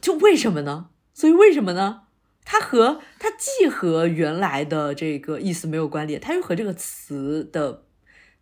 [0.00, 0.90] 就为什么呢？
[1.14, 2.02] 所以为什么呢？
[2.44, 7.84] 它和它既和原来的这个意思没有关联，它又和这个词的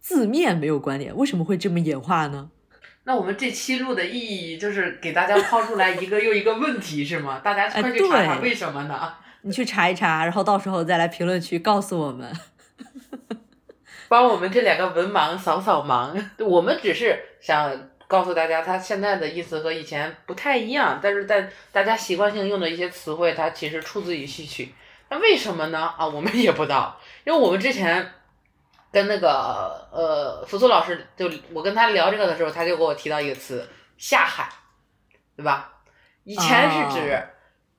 [0.00, 2.50] 字面没有关联，为什么会这么演化呢？
[3.04, 7.40] 那我们这期录的意义就是给大家抛出来一个又一个问题，是吗？
[7.40, 9.14] 大家哎快去查查为什么呢？
[9.42, 12.30] 你去查一查，然后到时候再来评论区告诉我们。
[14.08, 16.18] 帮我们这两个文盲扫扫盲。
[16.44, 17.70] 我们只是想
[18.08, 24.74] 告诉大家，它现在的意思和以前不太一样，但是在大家习惯性用的一些词汇，它其实出自于戏曲。
[25.10, 25.94] 那为什么呢？
[25.96, 28.12] 啊，我们也不知道，因为我们之前
[28.90, 34.50] 跟那个呃福苏老师，就我跟他聊这个的时候，他就给我提到一个词“下海”，
[35.36, 35.74] 对吧？
[36.24, 37.22] 以前是指、哦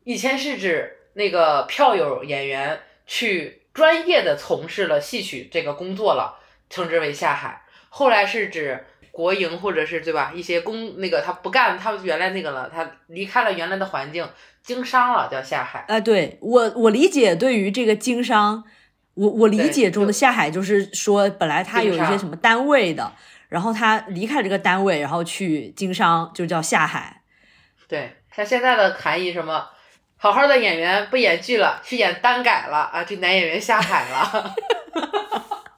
[0.06, 7.64] 以前是指那个票友演员去专业的从事了戏曲这个工作了，称之为下海。
[7.90, 8.88] 后来是指
[9.20, 14.26] 国营或者是对吧一些公那个他不干他原来那个了，他离开了原来的环境，
[14.64, 15.84] 经商了叫下海。
[15.90, 18.64] 啊，对我我理解，对于这个经商，
[19.16, 23.12] 我我理解中的下海就是说，本来他有一些什么单位的，
[23.50, 27.22] 然后他离开了这个单位，然后去经商，就叫下海。
[27.90, 29.68] 对，像现在的含义什么，
[30.16, 34.56] 好好的演员不演剧了，去演单改了啊，这男演员下海了。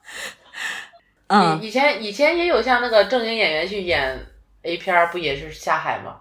[1.32, 4.26] 嗯，以以前以前也有像那个正经演员去演
[4.62, 6.16] A 片儿，不也是下海吗？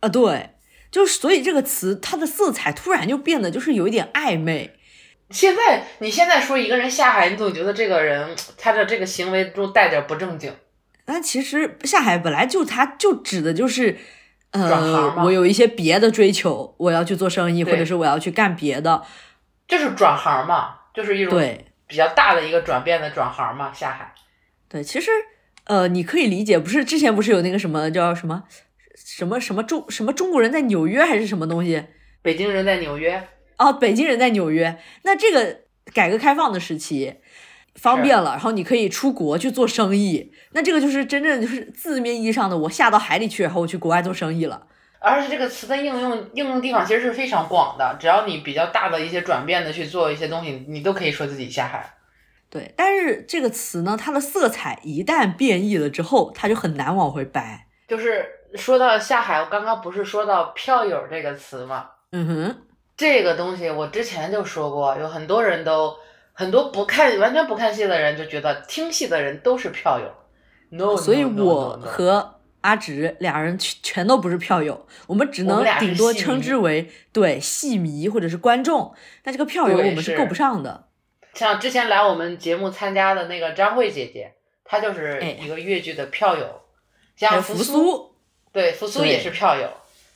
[0.00, 0.50] 啊，对，
[0.90, 4.74] 就是所以这个词它的色彩突然就变得就是有一点暧昧。
[5.30, 10.50] 现在你现在说一个人下海，你总觉得这个人他的这个行为中带点不正经。
[11.04, 13.98] 但其实下海本来就他就指的就是。
[14.54, 19.02] 转呃行，我有一些别的追求，我要去做生意，或者是我要去干别的。
[19.66, 24.13] 就是转行嘛，就是一种对比较大的一个转变的转行嘛，下海。
[24.74, 25.08] 对，其实
[25.66, 28.42] 呃，你可以理解，不是之前不是有那个什么叫什么
[28.96, 31.84] 什么什么中什么中国人在纽约还是什么东西？
[32.22, 34.76] 北京人在纽约，哦，北京人在纽约。
[35.04, 35.60] 那这个
[35.92, 37.14] 改革开放的时期
[37.76, 40.32] 方便了，然后你可以出国去做生意。
[40.54, 44.66] 那这个就是真正就是字面意义上的我下到海里去，然后我去国外做生意了。
[44.98, 51.94] 而且这个词的应用应用地方其实是非常广的，只要你比较大的一些转变的去做一些东西，你都可以说自己下海。
[52.54, 57.66] 对，但是这个词呢，它的色彩一旦变异了之后，它就很难往回掰。
[57.88, 61.90] 就是说到下海，我刚刚不是说到票友这个词吗？
[62.12, 62.56] 嗯哼，
[62.96, 65.92] 这个东西我之前就说过，有很多人都
[66.32, 70.08] 很多不看完全不看戏的人就觉得听戏的人都是票友
[70.70, 80.86] ，no，所以我和阿直俩人全全都不是票友，我们只能俩顶多称之为对戏迷或者是观众，但这个票友我们是够不上的。
[81.34, 84.32] 像之前来我们节目参加的那个张慧姐姐，
[84.64, 86.60] 她就是哎一个越剧的票友。
[87.20, 88.14] 还有扶苏，苏，
[88.52, 89.68] 对扶苏也是票友，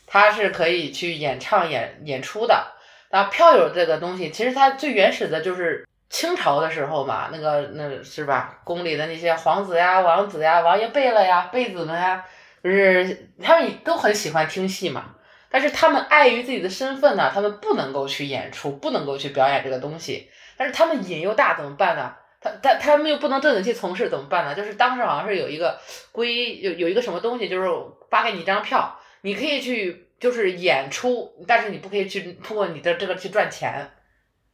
[0.07, 2.73] 她是可以去演唱演演出的。
[3.09, 12.25] 然后票友这个东西，其实它最原始的就是清朝的时候嘛，那个那是吧，宫里的那些皇子呀、王子呀、王爷贝勒呀、贝子们呀，
[12.63, 15.15] 就是他们都很喜欢听戏嘛。
[15.51, 20.29] 但是他们碍于自己的身份呢，他们不能够去演出，不能够去表演这个东西。
[20.59, 22.15] 但是他们瘾又大，怎么办呢？
[22.41, 24.55] 他他他们又不能正经去从事，怎么办呢？
[24.55, 25.81] 就是当时好像是有一个
[26.13, 27.69] 规有有一个什么东西，就是
[28.11, 33.91] 发给你一张票，你可以去就是演出，但是你不可以去通过你的这个去赚钱，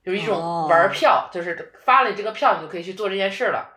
[0.02, 3.70] 就是一种哦玩票，就是发了你这个票，你就可以去做这件事了。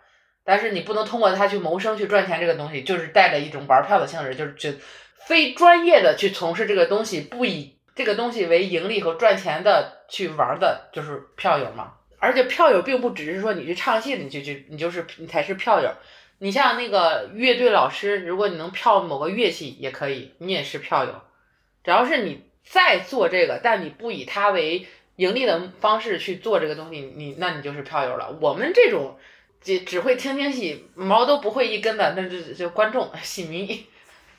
[0.46, 4.78] 但是你不能通过它去谋生去赚钱，这个东西就是带着一种玩票的性质，就是去
[5.26, 11.96] 非专业的去从事这个东西，不以这个东西为盈利和赚钱的去玩的，就是票友嘛。
[12.20, 15.92] 而且票友并不只是说你去唱戏，你就就你就是你才是票友。
[16.40, 21.22] 你像那个乐队老师，如果你能票某个乐器也可以，你也是票友。
[21.84, 28.38] 只要是你在做这个，但你不以它为盈利的方式去做这个东西，你那你就是票友了。
[28.40, 29.18] 我们这种
[29.62, 33.88] 只只会听听戏，毛都不会一根的，那就就观众戏迷，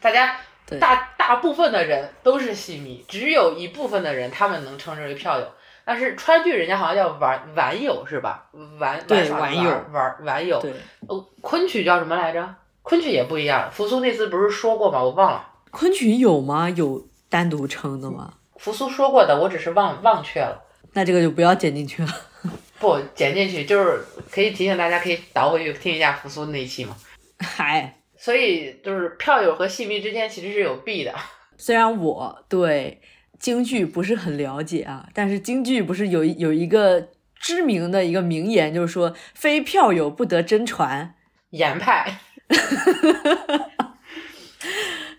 [0.00, 0.40] 大家
[0.78, 5.52] 大大部分的人都是戏迷，只有一部分的人他们能称之为票友。
[5.88, 8.46] 但是川剧人家好像叫玩玩友是吧？
[8.78, 10.60] 玩对玩玩友玩玩玩友。
[10.60, 10.70] 对，
[11.08, 12.46] 呃，昆曲叫什么来着？
[12.82, 13.70] 昆曲也不一样。
[13.72, 15.02] 扶苏那次不是说过吗？
[15.02, 15.48] 我忘了。
[15.70, 16.68] 昆曲有吗？
[16.68, 18.34] 有单独称的吗？
[18.58, 20.62] 扶苏说过的，我只是忘忘却了。
[20.92, 22.08] 那这个就不要剪进去了。
[22.78, 26.94] 不剪进去，就是可以提醒大家，可以倒回去听一下扶苏那一期嘛。
[27.38, 31.14] 嗨，所以就是票友和戏迷之间其实是有弊的。
[31.56, 33.00] 虽然我对
[33.38, 41.14] 京剧不是很了解啊，但是京剧不是有有一个知名的一个名言，就是说非票友不得真传。
[41.50, 42.18] 严派。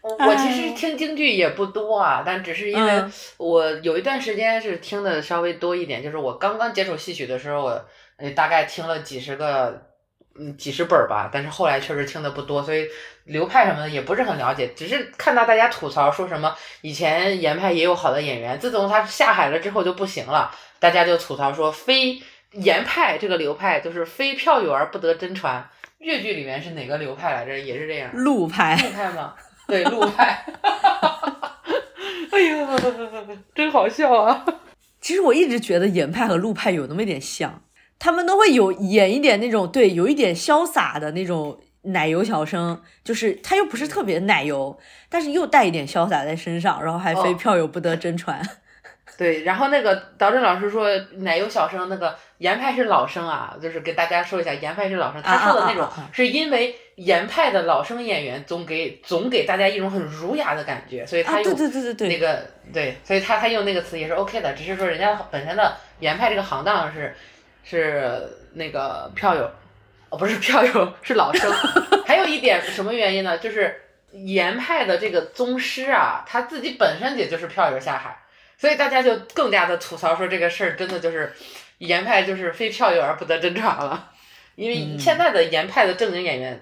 [0.01, 7.86] 我我其实听京剧也不多啊，但只是因为嗯我有一段时间是听的稍微多一点，就是我刚刚接触戏曲的时候，我
[8.17, 9.88] 呃大概听了几十个，
[10.39, 12.88] 嗯几十本吧，但是后来确实听的不多，所以
[13.25, 20.49] 流派什么的也不是很了解，只是看到大家吐槽说什么以前严派也有好的演员，自从他下海了之后就不行了，
[20.80, 22.21] 大家就吐槽说非
[22.54, 25.69] 严派这个流派就是非票友而不得真传。
[25.99, 27.60] 越剧里面是哪个流派来着？
[27.60, 28.10] 也是这样。
[28.13, 29.34] 陆派，陆派吗？
[29.67, 30.45] 对，陆派。
[32.32, 32.80] 哎呀，
[33.54, 34.45] 真好笑啊！
[35.02, 37.62] 其实我一直觉得严派和陆派有那么一点像，
[38.00, 48.42] 他们都会有演一点那种对，有一点潇洒的那种奶油小生，就是他又不是特别奶油，但是又带一点潇洒在身上，然后还非哦票友不得真传。
[49.18, 55.22] 对，然后那个导正老师说奶油小生那个严派是老生啊，就是给大家说一下，严派是老生。
[55.22, 67.14] 他说的那种是因为严派的老生演员总给总给大家一种很儒雅的感觉，所以他啊，用对对对对对，那个对，所以他他用那个词也是 OK 的，只是说人家本身的严派这个行当是
[67.69, 69.49] 是那个票友，
[70.10, 71.51] 哦不是票友是老生。
[72.05, 73.38] 还有一点什么原因呢？
[73.38, 73.79] 就是
[74.12, 78.17] 严派的这个宗师啊，他自己本身也就是票友下海，
[78.58, 81.32] 所以大家就更加的吐槽说这个事儿真的就是
[81.77, 84.12] 严派就是非票友而不得真传了，
[84.55, 86.60] 因为嗯现在的严派的正经演员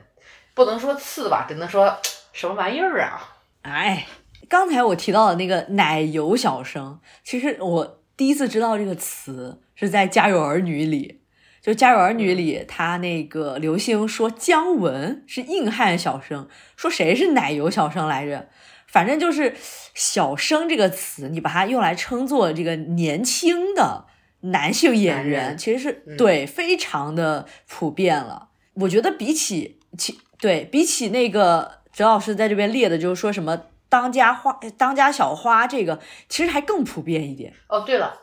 [0.53, 1.97] 不能说次吧，只能说
[2.33, 3.37] 什么玩意儿啊。
[3.61, 4.05] 哎，
[4.49, 11.21] 刚才我提到的那个奶油小生，其实我第一次知道这个词是在《家有儿女》里。
[11.61, 18.49] 就《家有儿女》里，他那个刘星说姜文是硬汉小生，说谁是奶油小生来着？
[18.87, 19.53] 反正就是
[19.93, 24.05] “小生”这个词，你把它用来称作这个年轻的
[24.39, 28.49] 男性演员，其实是、嗯对非常的普遍了。
[28.75, 37.52] 我觉得比起其对比起那个哲老师在这边列的，就是说什么当家花、当家小花，这个其实还更普遍一点。
[37.67, 38.17] 哦，对了，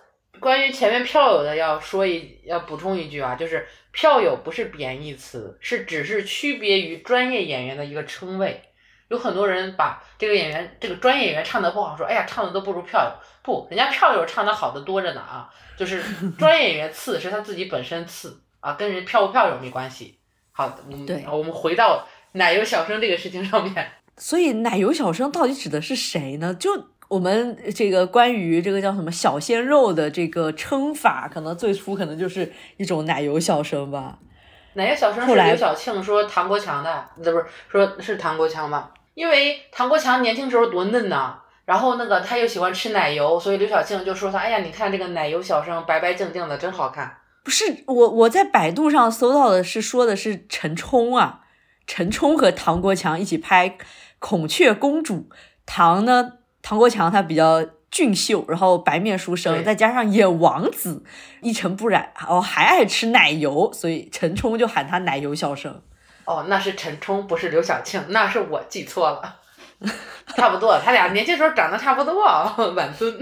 [0.45, 8.63] 关于前面票友的要说一要补充一句啊，就是票友不是贬义词，是只是区别于专业演员的一个称谓。
[9.09, 13.11] 有很多人把这个演员这个专业演员唱的不好，说哎呀唱的都不如票友。
[13.43, 16.03] 不，人家票友唱的好的多着呢啊，就是
[16.39, 20.19] 专业演员次是他自己本身次啊，跟人票不票友没关系。
[20.53, 23.93] 好，我们我们回到奶油小生这个事情上面。
[24.19, 26.55] 所以奶油小生到底指的是谁呢？
[26.55, 34.19] 就我们这个关于这个叫什么小鲜肉的这个称法，可能最初可能就是一种奶油小生吧。
[34.75, 37.05] 奶油小生是刘晓庆说唐国强的？
[37.17, 38.91] 不是，说是唐国强吗？
[39.15, 47.19] 因为唐国强年轻时候多嫩呐、然后那个他又喜欢吃奶油，所以刘晓庆就说他，哎呀，你看这个奶油小生白白净净的，真好看。
[47.45, 51.43] 不是我我在百度上搜到的是说的是陈冲啊，
[51.87, 53.71] 陈冲和唐国强一起拍
[54.19, 55.15] 《孔雀公主》，
[55.65, 61.05] 唐呢，唐国强他比较俊秀，然后白面书生，再加上演王子，
[61.43, 65.83] 一尘不染，哦还爱吃奶油，所以陈冲就喊他奶油小生。
[66.25, 69.37] 哦，那是陈冲，不是刘晓庆，那是我记错了。
[70.35, 72.25] 差不多，他俩年轻时候长得差不多，
[72.75, 73.15] 晚孙。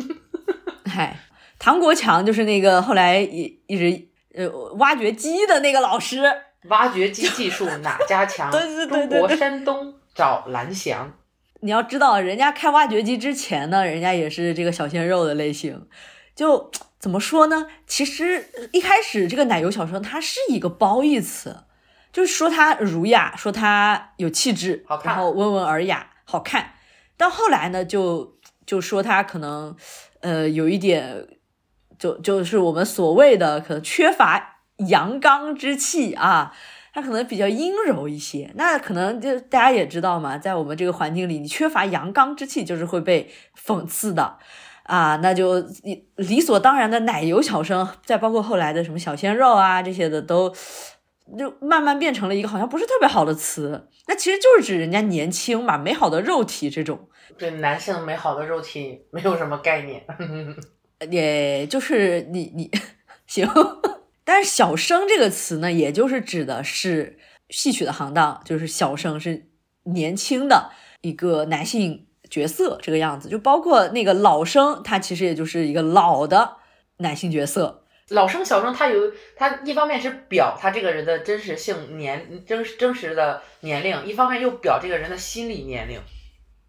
[0.86, 1.18] 嗨，
[1.58, 6.22] 唐国强就是那个后来一一直呃挖掘机的那个老师。
[6.68, 8.48] 挖掘机技术哪家强？
[8.52, 11.12] 对对对对中国山东找蓝翔。
[11.62, 15.86] 你要知道，人家开挖掘机之前呢，人家也是这个小鲜肉的类型。
[16.34, 17.66] 就怎么说呢？
[17.86, 21.64] 其实一开始这个奶油小生他是一个褒义词，
[22.12, 26.72] 就是说他儒雅，说他有气质，好看然后温文尔雅，好看。
[27.16, 29.76] 到后来呢，就就说他可能
[30.20, 31.28] 呃有一点，
[31.96, 36.52] 就就是我们所谓的可能缺乏阳刚之气啊。
[36.92, 44.36] 他可能比较阴柔一些，那可能就大家也知道嘛，在我们这个环境里，你缺乏阳刚之气，就是会被讽刺的
[44.82, 45.16] 啊。
[45.22, 50.50] 那就理理所当然的奶油小生，再包括后来的什么小鲜肉啊这些的，都
[51.38, 53.88] 就慢慢变成了一个好像不是特别好的词。
[54.06, 60.04] 那其实就是指人家年轻嘛，美好的肉体这种，对男性美好的肉体没有什么概念。
[61.10, 62.70] 也就是你你
[63.26, 63.48] 行。
[64.24, 67.18] 但是“小生”这个词呢，也就是指的是
[67.50, 69.48] 戏曲的行当，就是小生是
[69.84, 70.70] 年轻的
[71.00, 76.56] 一个男性角色这个样子，就包括那个老生，他其实也就是一个老的
[76.98, 77.84] 男性角色。
[78.08, 86.00] 老生小生，他有他一方面是表他这个人的真实性年真真实的年龄，一方面又表这个人的心理年龄。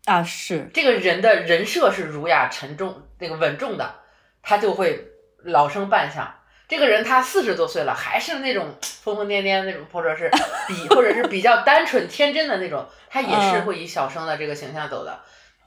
[0.05, 3.95] 啊，是这个人的人设是儒雅沉重、那个稳重的，
[4.41, 5.07] 他就会
[5.43, 6.33] 老生扮相。
[6.73, 10.27] 这个人他四十多岁了，还是那种疯疯癫癫那种，或者是
[10.67, 15.19] 比或者是比较单纯天真的那种，他也是会以小生的这个形象走的。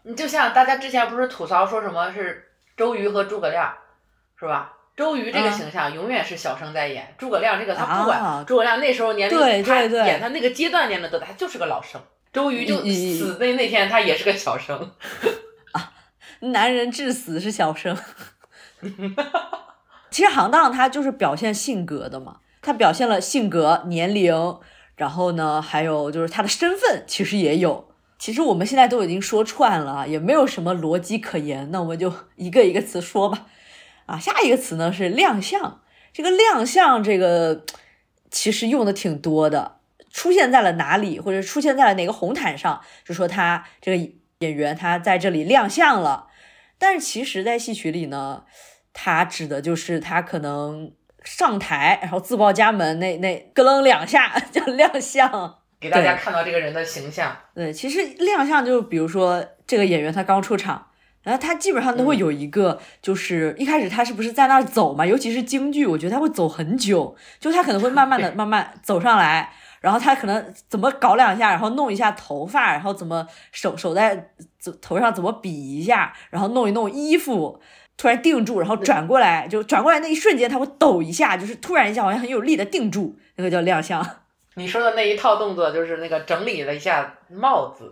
[0.02, 3.72] 你就像大家之前不是吐槽说什么是周瑜和诸葛亮，
[4.36, 4.72] 是吧？
[4.96, 12.00] 周瑜这个形象永远是小生在演，诸葛亮这个他不管，啊诸葛亮那时候年龄，对他演他那个阶段年龄的，他就是个老生。
[12.32, 14.90] 周瑜就死的那天，他也是个小生。
[16.52, 17.96] 男人至死是小生。
[20.16, 24.58] 其实行当它就是表现性格的嘛，它表现了性格、年龄，
[24.96, 27.90] 然后呢，还有就是他的身份，其实也有。
[28.18, 33.46] 其实我们现在都已经说串了，也没有什么逻辑可言，那我们就一个一个词说吧。
[34.06, 35.82] 啊，下一个词呢是亮相，
[36.14, 37.66] 这个亮相这个
[38.30, 46.28] 其实用的挺多的，出现在了哪里，或者出现在了哪个红毯上，就说他这个演员他在这里亮相了。
[46.78, 48.44] 但是其实，在戏曲里呢，
[48.98, 50.90] 它指的就是他可能
[51.22, 55.58] 上台，然后自报家门，那那咯楞两下 就亮相。
[55.78, 57.36] 给大家看到这个人的形象。
[57.54, 60.86] 对，其实亮相就是比如说这个演员他刚出场，
[61.22, 74.30] 然后他基本上都会有一个，就是一开始他是不是在那儿走嘛，尤其是京剧，我觉得他会走很久，就他可能会慢慢的慢慢走上来，然后他可能怎么搞两下，然后弄一下头发，然后怎么手手在
[74.80, 77.60] 头上怎么比一下，然后弄一弄衣服。
[77.96, 84.06] 突然定住，然后转过来，就转过来那一瞬间，他会抖一下，就是突然一下，好像很有力的定住，那个叫亮相。
[84.54, 87.90] 你说的那一套动作就是那个整理了一下帽子，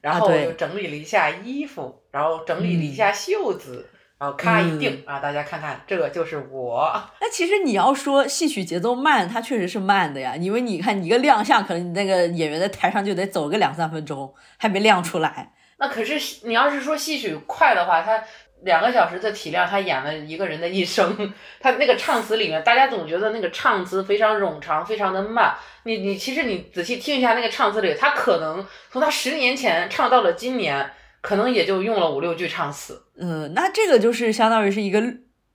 [0.00, 3.88] 然后整理了一下衣服，然后整理了一下袖子，
[4.18, 6.92] 然后咔一定、啊，大家看看，这个就是我。
[7.20, 15.52] 那其实你要说戏曲节奏慢，它确实是慢的呀，因为你看你一个亮相，可能你那个演员在台上就得走个两三分钟，还没亮出来。
[15.78, 18.22] 那可是你要是说戏曲快的话，他
[18.64, 21.32] 两个小时的体量，他演了一个人的一生。
[21.60, 25.54] 他那个唱词里面，大家总觉得那个唱词非常冗长，非常的慢。
[25.84, 30.90] 你你其实你仔细听一下那个唱词里，他可能从他十年前唱到了今年，
[31.20, 33.02] 可能也就用了五六句唱词。
[33.18, 35.02] 嗯，那这个就是相当于是一个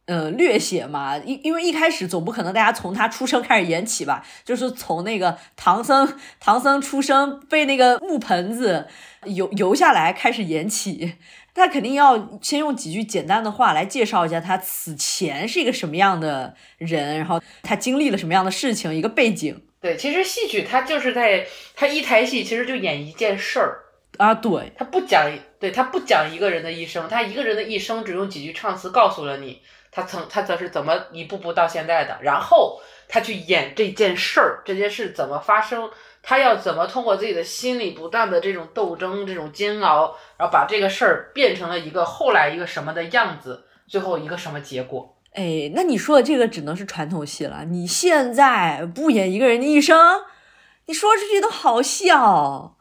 [0.07, 8.87] 呃略写嘛，因因为一开始总不可能大家从他出生开始演起吧，就是从那个唐僧唐僧出生被那个木盆子
[9.23, 11.15] 游游下来开始演起。
[11.57, 21.45] 他肯定要先用几句简单的话来介绍一下他此前是一个什么样的人，然后他经历了什么样的事情，一个背景对，其实戏曲它就是在
[21.75, 23.79] 它一台戏，其实就演一件事儿，
[24.17, 24.33] 啊。
[24.33, 35.89] 对，它不讲，对，它不讲一个人的一生，他一个人的一生只用几句唱词告诉了你，他曾他则是怎么一步步到现在的，然后他去演这件事儿，这件事怎么发生，
[36.29, 45.15] 他要怎么通过自己的心理不断的这种斗争、这种煎熬，然后把这个事儿变成了一个后来一个什么的样子，最后一个什么结果。
[45.31, 47.63] 哎，那你说的这个只能是传统戏了。
[47.63, 49.97] 你现在不演一个人的一生，
[50.87, 52.75] 你说出去都好笑。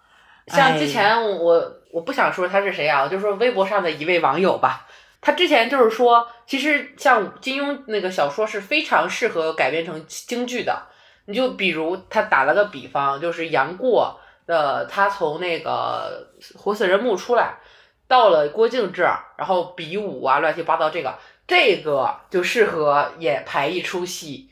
[0.48, 4.88] 像之前我我不想说他是谁啊，我就说微博上的一位网友吧。
[5.20, 10.88] 他之前就是说，其实像金庸那个小说是非常适合改编成京剧的。
[11.26, 17.58] 你就比如他打了个比方，就是杨过的他从那个活死人墓出来，
[18.08, 21.18] 到了郭靖这儿，然后比武啊，乱七八糟这个。
[21.48, 24.50] 这个就适合演排一出戏，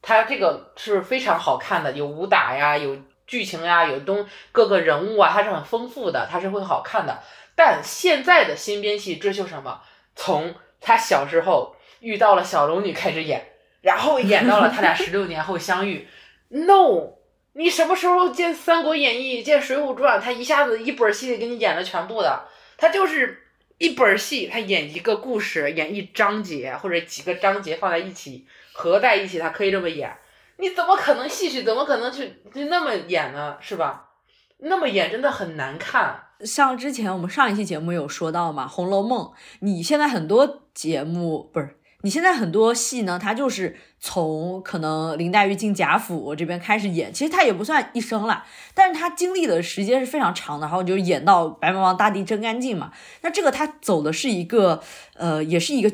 [0.00, 2.96] 他这个是非常好看的，有武打呀，有
[3.26, 7.18] 剧情呀，有东各个人物啊，它是很丰富的，它是会好看的。
[7.54, 9.82] 但现在的新编戏追求什么？
[10.16, 13.49] 从他小时候遇到了小龙女开始演，
[13.80, 16.06] 然后演到了他俩 十六年后相遇。
[16.48, 17.14] No，
[17.54, 20.20] 你什么时候见《三国演义》、见《水浒传》？
[20.22, 22.44] 他一下子一本戏里给你演了全部的，
[22.76, 23.46] 他就是。
[23.80, 30.14] 一本戏，他演一个故事，演一章节或者几个章节放在一起合在一起，他可以这么演。
[30.58, 33.56] 你怎么可能戏曲怎么可能去就那么演呢？
[33.58, 34.10] 是吧？
[34.58, 36.24] 那么演真的很难看。
[36.40, 39.24] 像之前我们上一期节目有说到嘛，《红楼梦》，
[39.60, 41.79] 你现在很多节目不是。
[42.02, 52.92] 你现在很多戏呢，它就是从可能林黛玉进贾府这边开始演，其实她也不算一生了，但是她经历的时间是非常长的，然后就演到白马王大帝真干净嘛。
[53.20, 54.82] 那这个她走的是一个，
[55.14, 55.92] 呃，也是一个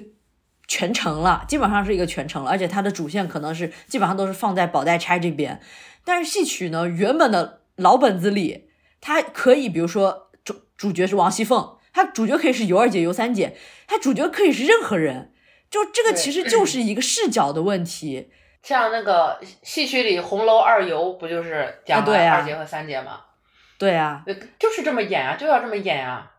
[0.69, 5.61] 全程了，基本上是一个全程了，而且它的主线可能是基本上都是放在宝黛钗这边。
[6.05, 8.69] 但是戏曲呢，原本的老本子里，
[9.01, 13.57] 它可以，比如说主主角是王熙凤，它主角可以是尤二姐、尤三姐，
[13.89, 15.33] 它主角可以是任何人。
[15.77, 18.31] 就这个其实就是一个视角的问题，
[18.63, 23.21] 像那个戏曲里红楼二游不就是讲二姐和三姐吗？
[23.79, 24.25] 对啊，
[24.59, 26.33] 就是这么演啊，就要这么演啊。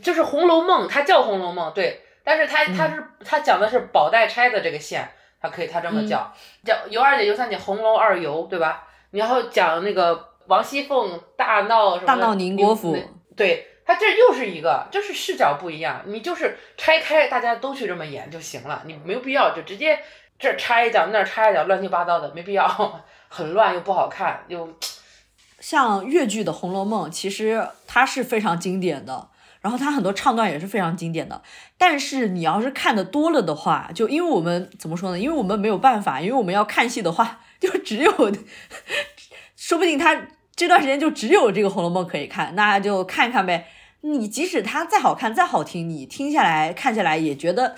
[0.00, 5.06] 就是《红楼梦》，它叫《红楼梦》，对，但是它它是它讲的是宝黛钗的这个线，
[5.38, 6.32] 它可以它这么叫，
[6.64, 8.88] 叫尤二姐、尤三姐，红楼二游，对吧？
[9.10, 12.06] 然后讲那个王熙凤大闹什么？
[12.06, 12.96] 大闹宁国府，
[13.36, 13.67] 对。
[13.88, 19.98] 他这又是一个，就是视角不一样，你就是拆开，大家都去这么演就行了，你没有必要就直接
[20.38, 24.68] 这插一脚那插一脚，乱七八糟的，没必要，很乱又不好看又。
[25.58, 29.30] 像越剧的《红楼梦》，其实它是非常经典的，
[29.62, 31.40] 然后它很多唱段也是非常经典的。
[31.78, 35.18] 但是你要是看的多了的话，就因为我们怎么说呢？
[35.18, 38.12] 因为我们没有办法，因为我们要看戏的话，就只有，
[39.56, 43.66] 说不定他这段时间就只有这个《红楼梦》可以看，那就看一看呗。
[44.02, 47.74] 你即使它再好看、再好听，你听下来、看下来也觉得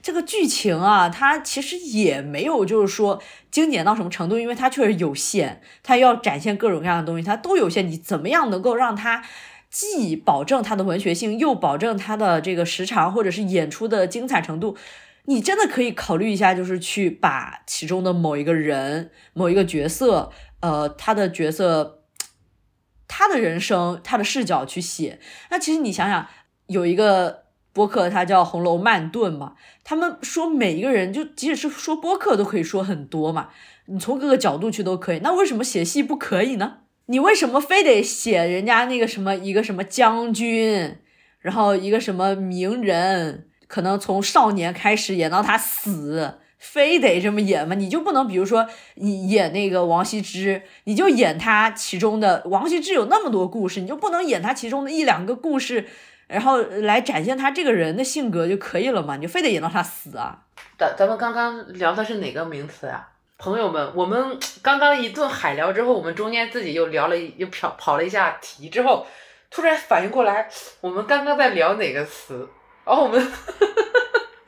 [0.00, 7.86] 这个剧情啊，它其实也没有就是说精简到什么程度，因为它确实有限，它要展现各种各样的东西，它都有限。
[7.86, 9.22] 你怎么样能够让它
[9.68, 14.76] 既保证它的文学性，又保证它的这个时长或者是演出的精彩程度？
[15.26, 21.99] 你真的可以考虑一下，就是去把其中的某一个人、某一个角色，呃，他的角色。
[23.12, 25.18] 他的人生，他的视角去写。
[25.50, 26.28] 那其实你想想，
[26.68, 29.54] 有一个播客，它叫《红楼慢炖》嘛。
[29.82, 33.48] 他们说每一个人，就即使是说播客，都可以说很多嘛。
[33.86, 35.18] 你从各个角度去都可以。
[35.24, 36.78] 那为什么写戏不可以呢？
[37.06, 40.98] 你为什么非得写人家那个什么一个什么将军，
[41.40, 46.38] 然后一个什么名人，可能从少年开始演到他死？
[46.60, 47.74] 非得这么演吗？
[47.74, 55.86] 你就不能，比如说你演那个王羲之，你就演他其中的王羲之有那么多故事，你就不能演他其中的一两个故事，
[56.28, 59.16] 然后来展现他这个人的性格就可以了嘛？
[59.16, 60.40] 你就非得演到他死啊？
[60.78, 63.08] 咱咱们刚刚聊的是哪个名词啊？
[63.38, 69.06] 朋友们，我们刚刚一顿海聊之后，我们中间自己又聊了又跑跑了一下题之后，
[69.50, 70.50] 突然反应过来，
[70.82, 72.46] 我们刚刚在聊哪个词？
[72.84, 73.32] 然后我们。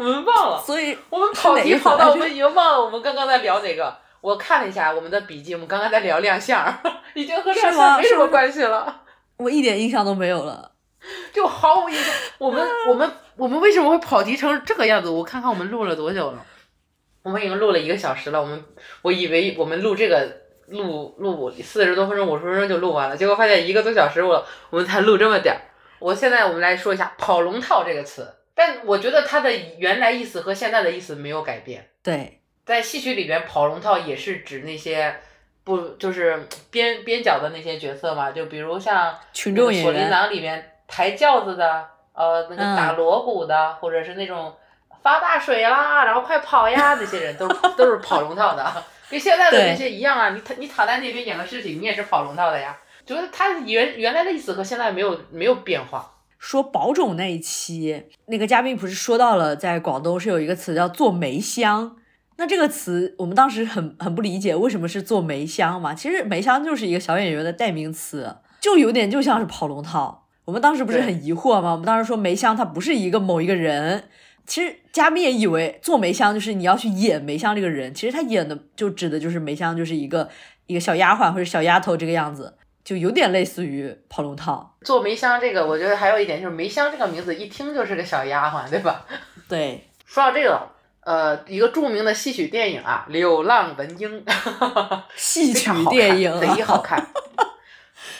[0.02, 3.96] 我们忘了，所以我们跑题跑到我们已经忘了我们刚刚在聊哪个。
[4.20, 6.76] 我看了一下我们的笔记，我们刚刚在聊亮相，
[7.14, 9.02] 已经和亮相没什么关系了。
[9.36, 10.72] 我一点印象都没有了，
[11.32, 12.14] 就毫无印象。
[12.38, 15.08] 我们我们我们为什么会跑题成这个样子？
[15.08, 16.44] 我看看我们录了多久了，
[17.22, 18.40] 我们已经录了一个小时了。
[18.40, 18.64] 我们
[19.02, 20.28] 我以为我们录这个
[20.66, 25.60] 录录四十多分钟、五十分钟就录完了，结果发现一个多小时我我们才录这么点儿。
[25.98, 28.28] 我现在我们来说一下“跑龙套”这个词。
[28.54, 31.88] 但我觉得他的原来意思和现在的意思没有改变。
[32.02, 35.16] 对，在戏曲里边，跑龙套也是指那些
[35.64, 38.30] 不就是边边角的那些角色嘛？
[38.30, 44.54] 就比如像群众演员，《锁麟囊》里面抬轿子的，呃，那个打锣鼓的，或者是那种
[45.02, 50.30] 发大水啦，然后快跑呀，这些人都都是跑龙套的，跟现在的那些一样啊。
[50.30, 52.78] 你躺你躺在那边演个尸体，你也是跑龙套的呀。
[53.04, 56.08] 觉得他原原来的意思和现在没有没有变化。
[56.42, 61.96] 说保种那一期，那个嘉宾不是说到了，在广东是有一个词叫做梅香。
[62.36, 65.94] 那这个词我们当时很很不理解，为什么是做梅香嘛？
[65.94, 70.26] 其实梅香就是一个小演员的代名词，就有点就像是跑龙套。
[70.44, 71.70] 我们当时不是很疑惑吗？
[71.70, 74.08] 我们当时说梅香它不是一个某一个人，
[74.44, 80.28] 其实嘉宾也以为做梅香就是你要去演梅香这个人，其实他演的就指的就是梅香就是一个
[80.66, 82.56] 一个小丫鬟或者小丫头这个样子。
[82.84, 89.04] 就有点类似于跑龙套，做梅香这个，我觉得还有一点就是梅香这个名字一听就是个小丫鬟，对吧？
[89.48, 89.88] 对。
[90.04, 90.68] 说到这个，
[91.00, 94.24] 呃，一个著名的戏曲电影啊，《柳浪闻莺》，
[95.16, 97.06] 戏曲电影贼好看。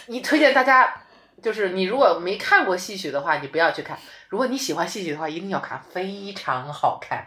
[0.06, 0.94] 你推荐大家，
[1.42, 3.96] 就是你如果没看过戏曲的话，你不要去看；
[4.28, 7.26] 如果你喜欢戏曲的话，一定要看，非常好看。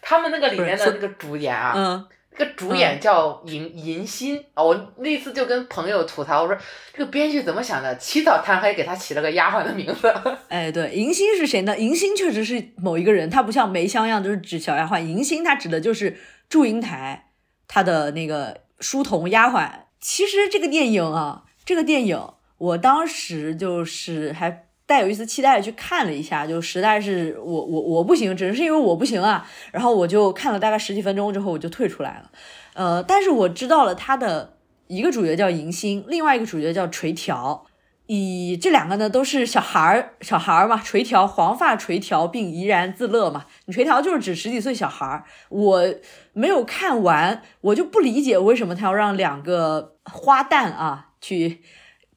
[0.00, 2.06] 他们那个里面的那个主演啊，嗯。
[2.36, 6.56] 这个主演叫银银心啊，我那次就跟朋友吐槽，我说
[6.92, 7.96] 这个编剧怎么想的？
[7.96, 10.12] 起早贪黑给他起了个丫鬟的名字。
[10.48, 11.78] 哎，对，银心是谁呢？
[11.78, 16.18] 银心确实是某一个人，他不像梅香一样就是指小丫鬟，银心他指的就是
[16.48, 17.30] 祝英台，
[17.68, 19.70] 他的那个书童丫鬟。
[20.00, 22.20] 其实这个电影啊，这个电影
[22.58, 24.62] 我当时就是还。
[24.86, 29.48] 带有一丝期待去看了一下，就实在是我我我不行，只是因为我不行啊。
[29.72, 32.30] 然后我就看了大概十几分钟之后，我就退出来了。
[32.74, 34.58] 呃，但是我知道了他的
[34.88, 37.62] 一个主角叫迎新，另外一个主角叫垂髫，
[38.06, 43.46] 以这两个呢都是小孩儿小孩儿嘛，垂髫黄发垂髫并怡然自乐嘛。
[43.64, 45.24] 你垂髫就是指十几岁小孩儿。
[45.48, 45.94] 我
[46.34, 51.62] 没有看完，我就不理解为什么他要让两个花旦啊去。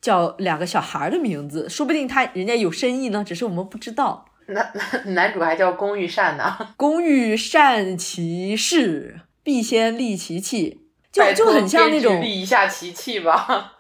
[0.01, 4.25] 叫两个小孩的名字，说不定他人家有深意呢，只是我们不知道。
[4.47, 10.79] 男男男主还叫龚玉善呢， 龚玉善其事，必先利其器，
[11.11, 13.73] 就 就很像那种利一下其器吧，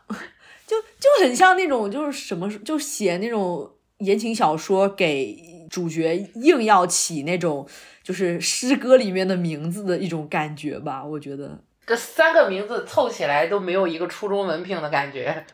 [0.67, 5.37] 就就很像那种就是什么，就写那种言情小说给
[5.69, 7.65] 主角硬要起那种
[8.03, 15.45] 就是诗歌里面的名字的一种感觉吧，我觉得这三个名字凑起来都没有一个初中文凭的感觉。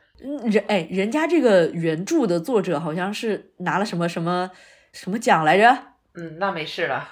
[0.45, 4.49] 人哎，人家这个原著的作者好像是拿了什么什么
[4.93, 5.77] 什么奖来着？
[6.15, 7.09] 嗯，那没事了，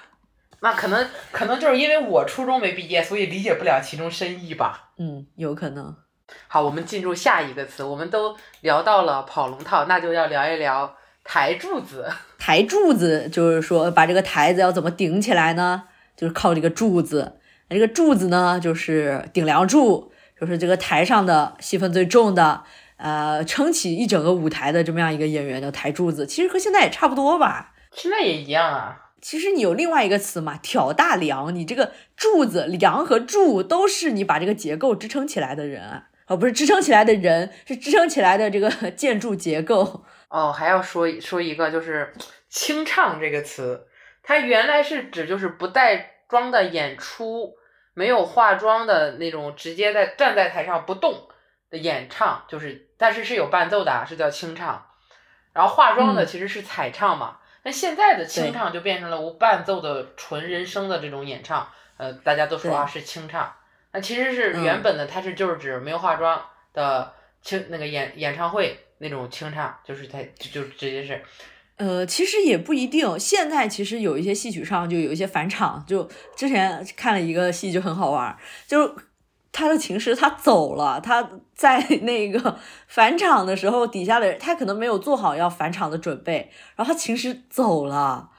[0.60, 4.92] 那可能可能就是因为我初中没毕业，所以理解不了其中深意吧。
[4.98, 5.94] 嗯，有可能。
[6.48, 12.08] 好，我们进入下一个词，我们都聊到了跑龙套，那就要聊一聊台柱子。
[12.38, 15.84] 台柱子就是说把这个台子要怎么顶起来呢？
[16.16, 17.38] 就是靠这个柱子。
[17.68, 22.62] 那这个柱子呢，就是顶梁柱，就是这个台上的戏份最重的。
[23.02, 27.74] 呃，撑起一整个舞台的这么样一个演员叫台柱子，其实和现在也差不多吧。
[27.90, 29.10] 现在也一样啊。
[29.20, 31.52] 其实你有另外一个词嘛，挑大梁。
[31.52, 40.04] 你这个柱子、梁和柱都是你把这个结构支撑起来的人啊，哦，不是支撑起来的人，是支撑起来的这个建筑结构。
[40.28, 42.12] 哦，还要说说一个，就是
[42.48, 43.84] 清唱这个词，
[44.22, 47.54] 它原来是指就是不带妆的演出，
[47.94, 51.28] 没有化妆的那种，直接在站在台上不动。
[51.72, 54.86] 的演唱就是，但是是有伴奏的，是叫清唱。
[55.54, 57.38] 然后化妆的其实是彩唱嘛。
[57.64, 61.66] 那现在的清唱就变成了无伴奏的纯人声的这种演唱。
[61.96, 63.52] 呃，大家都说啊是清唱，
[63.92, 66.44] 那其实是原本的，它是就是指没有化妆
[66.74, 71.22] 的清那个演演唱会那种清唱，就是它就直接是。
[71.76, 73.18] 呃，其实也不一定。
[73.18, 76.06] 现在其实有一些戏曲上就有一些返场，就
[76.36, 78.94] 之前看了一个戏就很好玩，就。
[79.52, 82.56] 他的琴师他走了，他 在那个
[82.88, 88.30] 返场的时候，底下的人他可能没有做好要返场的准备，然后他琴师走了，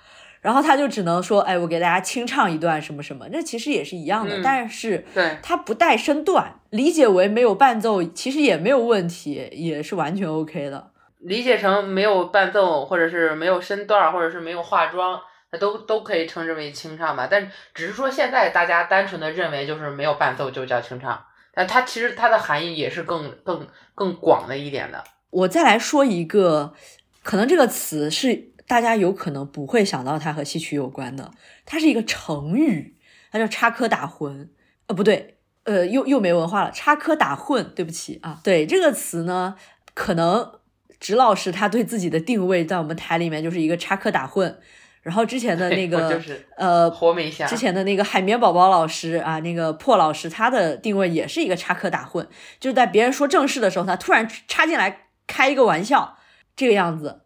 [0.41, 10.89] 然后他就只能说，哎，我给大家清唱一段什么什么，那其实也是一样的，但是对他不带身段，理解为没有伴奏，其实也没有问题，也是完全 OK 的，
[11.19, 15.21] 理解成没有伴奏，或者是没有身段，或者是没有化妆。
[15.57, 21.23] 都都可以称之为清唱吧，但只是说现在大家单纯的认为就是没有伴奏就叫清唱，
[21.53, 25.03] 但它其实它的含义也是更更更广的一点的。
[25.29, 26.73] 我再来说一个，
[27.23, 31.31] 可能这个词是大家有可能不会想到它和戏曲有关的，
[31.65, 32.95] 它是一个成语，
[33.31, 34.47] 它叫插科打诨。
[34.87, 38.39] 呃，不对，呃，又又没文化了，插科打诨，对不起啊。
[38.43, 39.55] 对这个词呢，
[39.93, 40.59] 可能
[40.99, 44.55] 直老师他对自己的定位在我们台里面就是一个插科打诨。
[45.03, 46.19] 然后之前的那 个
[46.55, 46.89] 呃，
[47.47, 52.25] 之前的那个海绵宝宝老师啊，那个破老师，他的定位也是一个插科打诨，
[52.59, 56.17] 就是在别人说正事的时候，他突然插进来开一个玩笑，
[56.55, 57.21] 这个样子，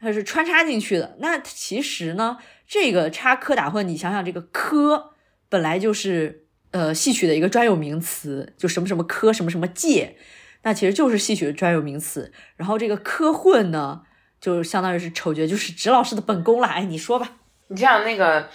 [0.00, 1.16] 他是穿插进去的。
[1.20, 5.12] 那其实呢，这个插科打诨，你想想，这个科
[5.50, 10.16] 本来就是呃戏曲的一个专有名词，就什么什么科，什么什么界，
[10.62, 12.32] 那其实就是戏曲的专有名词。
[12.56, 14.02] 然后这个科混呢，
[14.42, 16.66] 就相当于是丑角，就是指老师的本宫了。
[16.66, 17.28] 哎，你说吧。
[17.68, 18.46] 你像那个，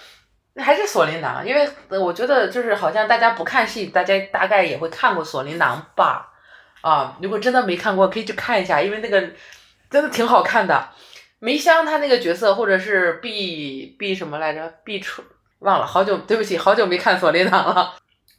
[0.54, 1.68] 那还是锁麟囊，因为
[1.98, 6.30] 我觉得就是好像大家不看戏，大家大概也会看过锁麟囊吧？
[6.82, 9.22] 啊，如果真的没看过，可以去看一下，因为那个
[9.90, 10.90] 真的挺好看的。
[11.40, 14.68] 梅香她那个角色，或者是碧碧什么来着？
[14.84, 15.26] 碧春
[15.60, 17.96] 忘了，好久对不起，好久没看锁麟囊了。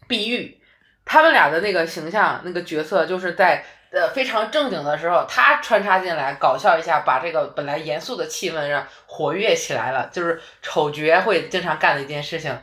[0.06, 0.60] 碧玉，
[1.04, 10.08] 他们俩的那个形象，那个角色，就是在呃非常正经的时候，他穿插进来搞笑一下，把这个本来严肃的气氛让活跃起来了。
[10.12, 12.56] 就是丑角会经常干的一件事情，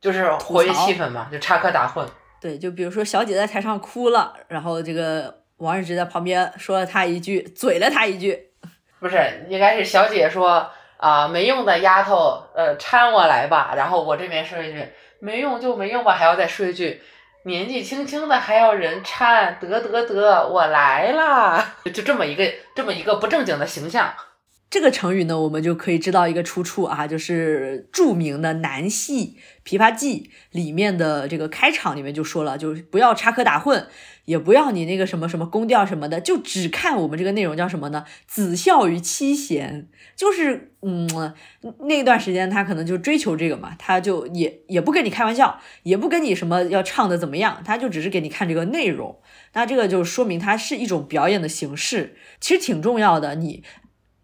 [0.00, 2.06] 就是活跃气氛嘛，就插科打诨。
[2.40, 8.50] 对，就比如说小姐在台上哭了，然后这个王日直在旁边说了她一句，嘴了她一句。
[8.98, 13.74] 不是，应该是小姐说啊，没用的丫头，呃，搀我来吧。
[13.76, 14.84] 然后我这边说一句，
[15.20, 17.00] 没用就没用吧，还要再说一句，
[17.44, 24.12] 年纪轻轻的还要人搀，得得得，我来啦， 就这么一个这么一个不正经的形象。
[24.72, 29.36] 这个成语呢，我们就可以知道一个出处啊，就是著名的南戏
[29.68, 33.84] 《琵琶记》里面的这个开场里面就说了，就是不要插科打诨，
[34.24, 38.06] 也不要你那个什么什么宫调什么的，就只看我们这个内容叫什么呢？
[38.26, 41.34] 子孝于妻贤，就是嗯，
[41.80, 49.18] 那段时间他可能就追求这个嘛，他就也也不跟你开玩笑，也不跟你什么要唱的怎么样，他就只是给你看这个内容。
[49.52, 53.34] 那这个就说明它是一种表演的形式，其实挺重要的。
[53.34, 53.62] 你。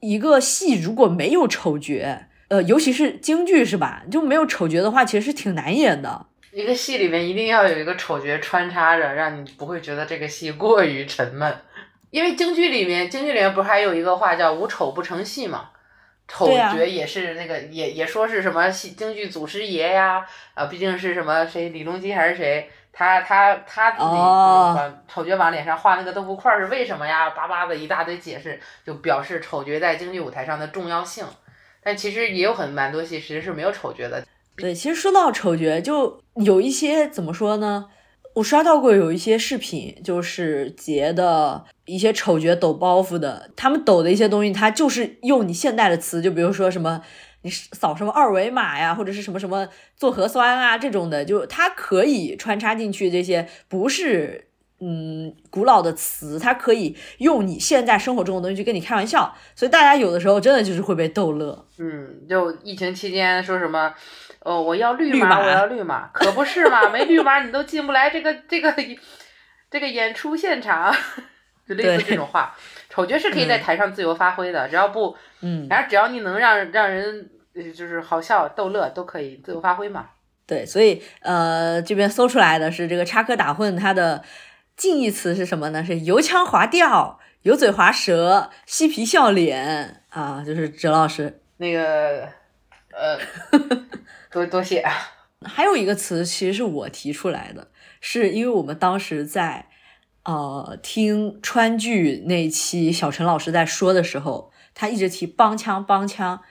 [0.00, 4.02] 一个戏如果没有丑角，呃，尤其是京剧是吧？
[4.10, 6.26] 就没有丑角的话，其实是挺难演的。
[6.52, 11.54] 一个戏里面一定要有一个丑角穿插着，让你不会觉得这个戏过于沉闷。
[12.10, 15.70] 因为京剧里面，京剧里面不是还有一个话叫“无丑不成戏”嘛？
[16.26, 20.24] 丑角也是那个，也也说是什么戏京剧祖师爷呀？
[20.54, 22.70] 啊，毕竟是什么谁李隆基还是谁？
[22.98, 27.30] 他他他自己把丑角往脸上画那个豆腐块是为什么呀？
[27.30, 31.24] 叭叭的一大堆解释，就表示丑角在京剧舞台上的重要性。
[31.80, 34.24] 但其实也有很蛮多戏其实是没有丑角的。
[34.56, 37.86] 对，其实说到丑角，就有一些怎么说呢？
[38.34, 47.00] 我刷到过有一些视频，就是截的一些丑角抖包袱的，他们抖的一些东西，他就是用你现代的词，就比如说什么。
[47.42, 54.48] 你扫什么二维码呀，或者是什么什么做核酸啊这种的，就它可以穿插进去这些不是
[54.80, 61.66] 嗯古老的词，它可以用你现在生活中的东西去跟你开玩笑，所以大家有的时候真的就是会被逗乐。
[61.78, 63.94] 嗯，就疫情期间说什么，
[64.40, 68.74] 哦我要绿码，我要绿码，可不是嘛，没绿码你都进不来这个这个
[69.70, 70.94] 这个演出现场，
[71.68, 72.56] 就类似这种话。
[72.88, 80.06] 丑角是可以在台上自由发挥的，只要不，嗯，然后只要你能让让人就是好笑逗乐，都可以自由发挥嘛。
[80.46, 84.24] 对，所以呃，这边搜出来的是这个插科打诨，它的
[84.76, 85.84] 近义词是什么呢？
[85.84, 92.26] 是油腔滑调、油嘴滑舌、嬉皮笑脸啊，就是哲老师那个
[92.92, 93.16] 呃，
[94.32, 94.84] 多多谢。
[95.46, 97.68] 还有一个词其实是我提出来的，
[98.00, 99.67] 是因为我们当时在。
[100.28, 106.42] 呃，听川剧那期小陈老师在说的时候，他一直提帮腔帮腔，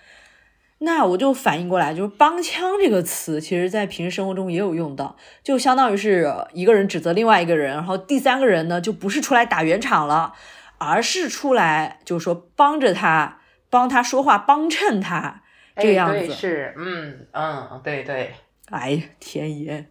[0.80, 10.34] 那我就反应过来，就是帮腔这个词，其实在平时生活中也有用到，就相当于是一个人指责另外一个人，然后第三个人呢就不是出来打圆场了，
[10.80, 15.44] 而是出来就是说帮着他，帮他说话，帮衬他
[15.76, 16.34] 这个样子。
[16.34, 18.34] 是，嗯嗯，对对。
[18.72, 19.88] 哎呀，天爷！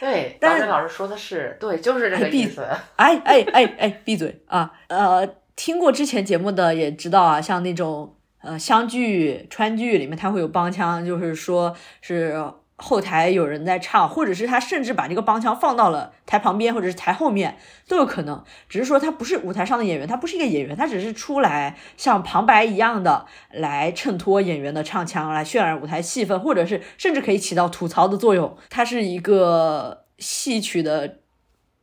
[0.00, 2.66] 对，但是老师说的是对，就是这个意思。
[2.96, 4.72] 哎哎哎哎，闭嘴啊！
[4.88, 12.34] 呃，听过之前节目的也知道啊，像那种呃湘剧、川剧里面，它会有帮腔，就是说是
[12.82, 18.42] 后台有人在唱，或者是他甚至把这个帮腔放到了台旁边或者是台后面都有可能。
[18.68, 28.56] 只是说他不是舞台上的演员，他不是一个演员，他只是出来像旁白一样的来衬托演员的唱腔，来渲染舞台气氛，或者是甚至可以起到吐槽的作用。
[28.70, 31.18] 它是一个戏曲的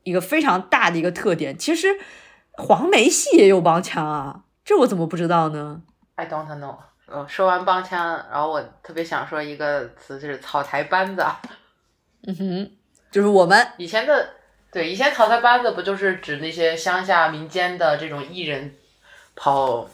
[0.04, 1.58] 一个非常大的一个特点。
[1.58, 1.88] 其实
[2.54, 5.84] 黄梅戏也有帮腔啊，这我怎么不知道呢
[6.16, 6.78] ？I don't know。
[7.10, 11.26] 嗯，说完帮腔，然后我特别想说一个词，就是草台班子。
[12.28, 12.72] 嗯哼，
[13.10, 14.30] 就是我们以前的，
[14.70, 18.76] 对，以前草台班子不就是指那些乡下民间的这种艺人
[19.38, 19.90] 跑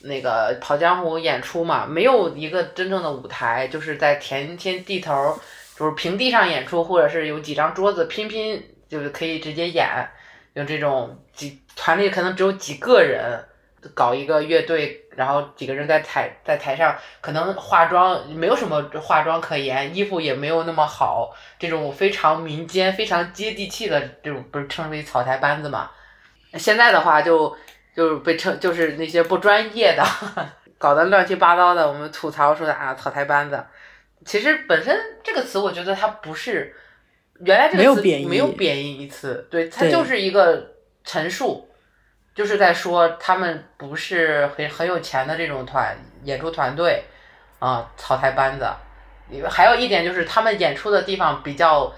[0.00, 1.86] 那个跑江湖演出嘛？
[1.86, 5.38] 没有一个真正的舞台，就是在田间地头，
[5.76, 9.86] 就是平地上演出，或者是有几张桌子拼拼，就是可以直接演。
[10.54, 13.44] 有这种几团里可能只有几个人。
[13.94, 25.90] 搞一个乐队，然后几个人在台在台上，可能化妆没有什么化妆可言，衣服也没有那么好，这种非常民间、非常接地气的这种，不是称为草台班子嘛？
[26.54, 27.56] 现在的话就
[27.96, 30.04] 就是被称就是那些不专业的，
[30.78, 33.64] 搞得乱七八糟的，我们吐槽说啊草台班子。
[34.24, 36.76] 其实本身这个词，我觉得它不是
[37.40, 41.68] 原来这个词没有贬义词，对，它就是一个陈述。
[42.34, 47.04] 就是在说他们不是很很有钱的这种团演出团队，
[47.58, 48.66] 啊，草台班子。
[49.50, 51.92] 还有一点就是他们演出的地方比较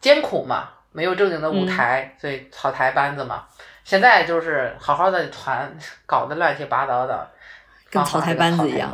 [0.00, 3.44] 艰苦嘛，没有正经的舞台，所以草台班子嘛。
[3.84, 5.72] 现在就是好好的团
[6.06, 7.30] 搞得乱七八糟的，
[7.90, 8.90] 跟草台班子一样。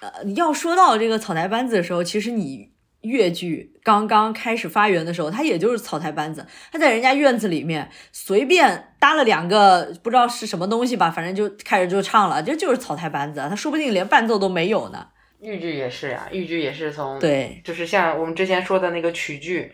[0.00, 2.71] 呃，要说到这个草台班子的时候，其实你。
[3.02, 15.08] 越剧刚刚开始发源的时候，他也就是草台班子，他在人家院子里面随便搭了两个不知道是什么东西吧，反正就开始就唱了，这就是草台班子，他说不定连伴奏都没有呢。
[15.40, 19.72] 豫剧也是呀，豫剧也是从对，就是像我们之前说的那个曲剧，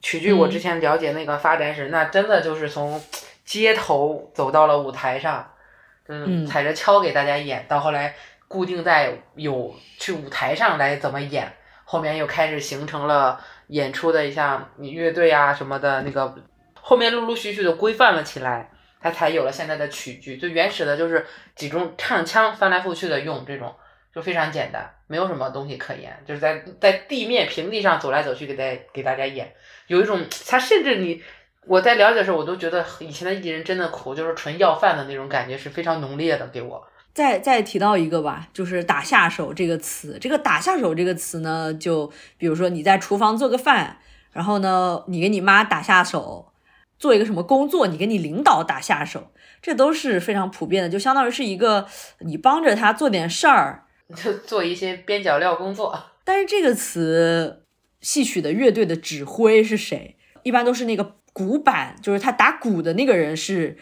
[0.00, 3.02] 曲剧我之前了解那个发展史，那真的就是从
[3.44, 5.44] 街头走到了舞台上，
[6.06, 8.14] 嗯，踩着敲给大家演，到后来
[8.46, 11.52] 固定在有去舞台上来怎么演。
[11.90, 16.36] 后面又开始形成了演出的像你乐队啊什么的那个，
[16.78, 18.70] 后面陆陆续续的规范了起来，
[19.00, 20.36] 它才有了现在的曲剧。
[20.36, 21.24] 最原始的就是
[21.56, 23.74] 几种唱腔翻来覆去的用这种，
[24.14, 29.54] 就非常简单，没有什么东西可言，就是在在地面平地上走来走去给大给大家演，
[29.86, 31.22] 有一种他甚至你
[31.64, 36.86] 我在了解的时候，我都觉得以前的艺人真的苦，就是纯要饭的那种感觉是非常浓烈的给我。
[37.18, 40.16] 再再提到一个吧，就是打下手这个词。
[40.20, 43.98] 这个打下手这个词呢，就比如说你在厨房做个饭，
[44.30, 46.52] 然后呢，你给你妈打下手，
[46.96, 51.88] 做一个什么工作，你给你领导打下手，这都是非常普遍的，就相当于是一个
[52.20, 56.00] 你帮着他做点事儿， 就做一些边角料工作。
[56.22, 57.64] 但是这个词，
[58.00, 60.14] 戏曲的乐队的指挥是谁？
[60.44, 63.76] 一般都是那个鼓板，就是他打鼓的那个人是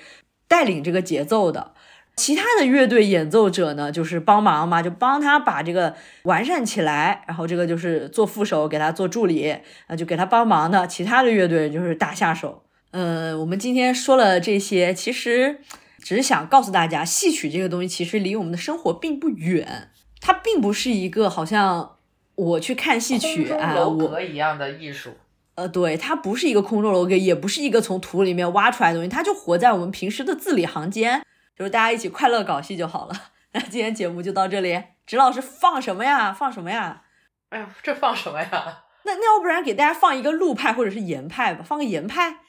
[0.49, 1.74] 带领这个节奏的。
[2.16, 9.54] 其他的乐队演奏者呢，就是帮忙嘛，就帮他把这个完善起来，然后这个就是做副手，给他做助理，
[9.86, 10.86] 啊，就给他帮忙的。
[10.86, 12.64] 其他的乐队就是打下手。
[12.90, 15.60] 呃，我们今天说了这些，其实
[15.98, 19.90] 只是想告诉大家，戏曲这个东西其实离我们的生活并不远，
[20.20, 21.96] 它并不是一个好像
[22.34, 25.10] 我去看戏曲啊，我一样的艺术。
[25.56, 31.22] 呃，对，它不是一个空中楼阁，也不是一个从土里面挖出来的东西，它就活在我们平时的字里行间。
[31.57, 33.14] 就是大家一起快乐搞戏就好了。
[33.52, 36.32] 那今天节目就到这里，植老师放什么呀？
[36.32, 37.02] 放什么呀？
[37.48, 38.82] 哎呀，这放什么呀？
[39.04, 42.40] 那那要不然给大家放一个陆派或者是严派吧，放个严派。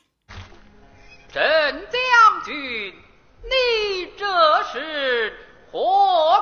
[1.32, 2.94] 郑将军，
[3.44, 5.34] 你这是
[5.72, 5.80] 何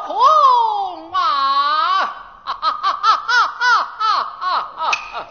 [0.06, 2.06] 空啊？
[2.46, 5.28] 哈哈哈哈哈哈哈哈！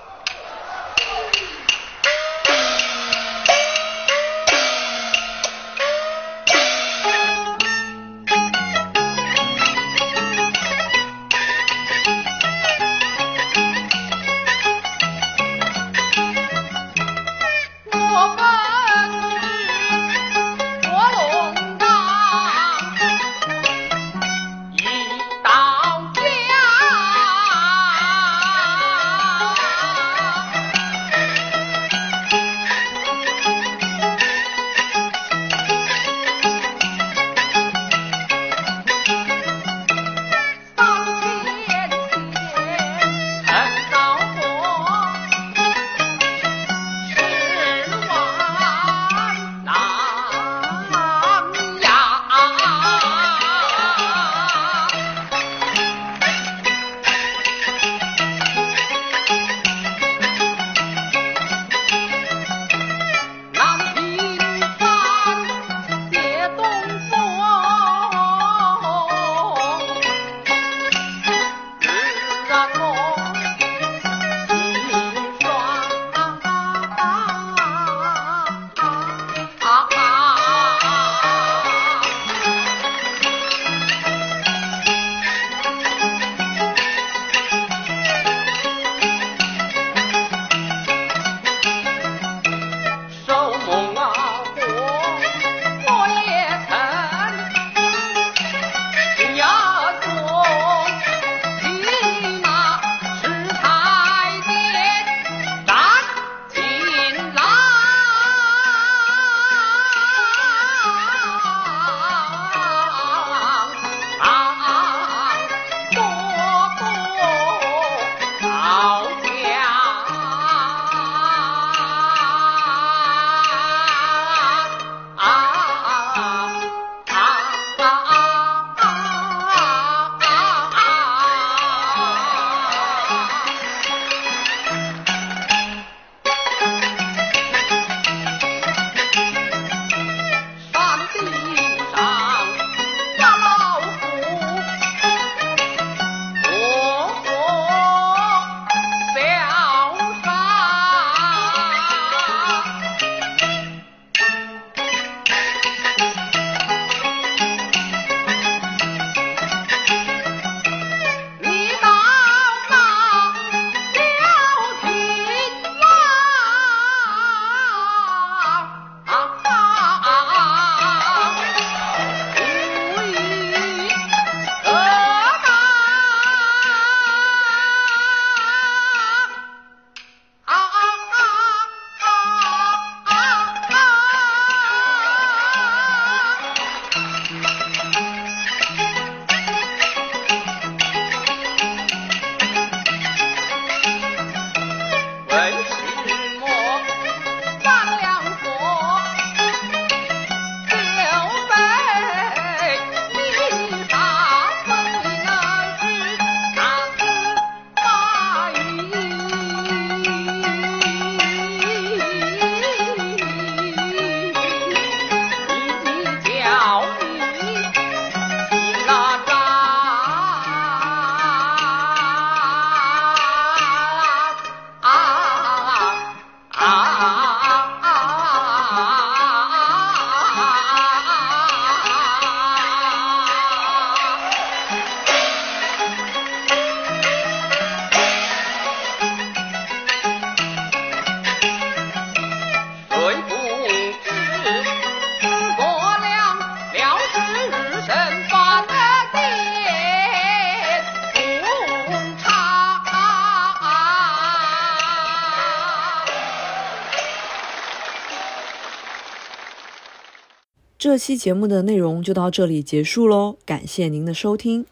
[260.94, 264.64] 这期节目的内容就到这里结束喽，感谢您的收听。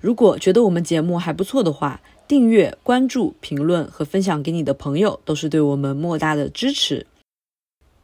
[0.00, 7.06] 如果觉得我们节目还不错的话，订阅、关注、评论和分享给你的朋友，都是对我们莫大的支持。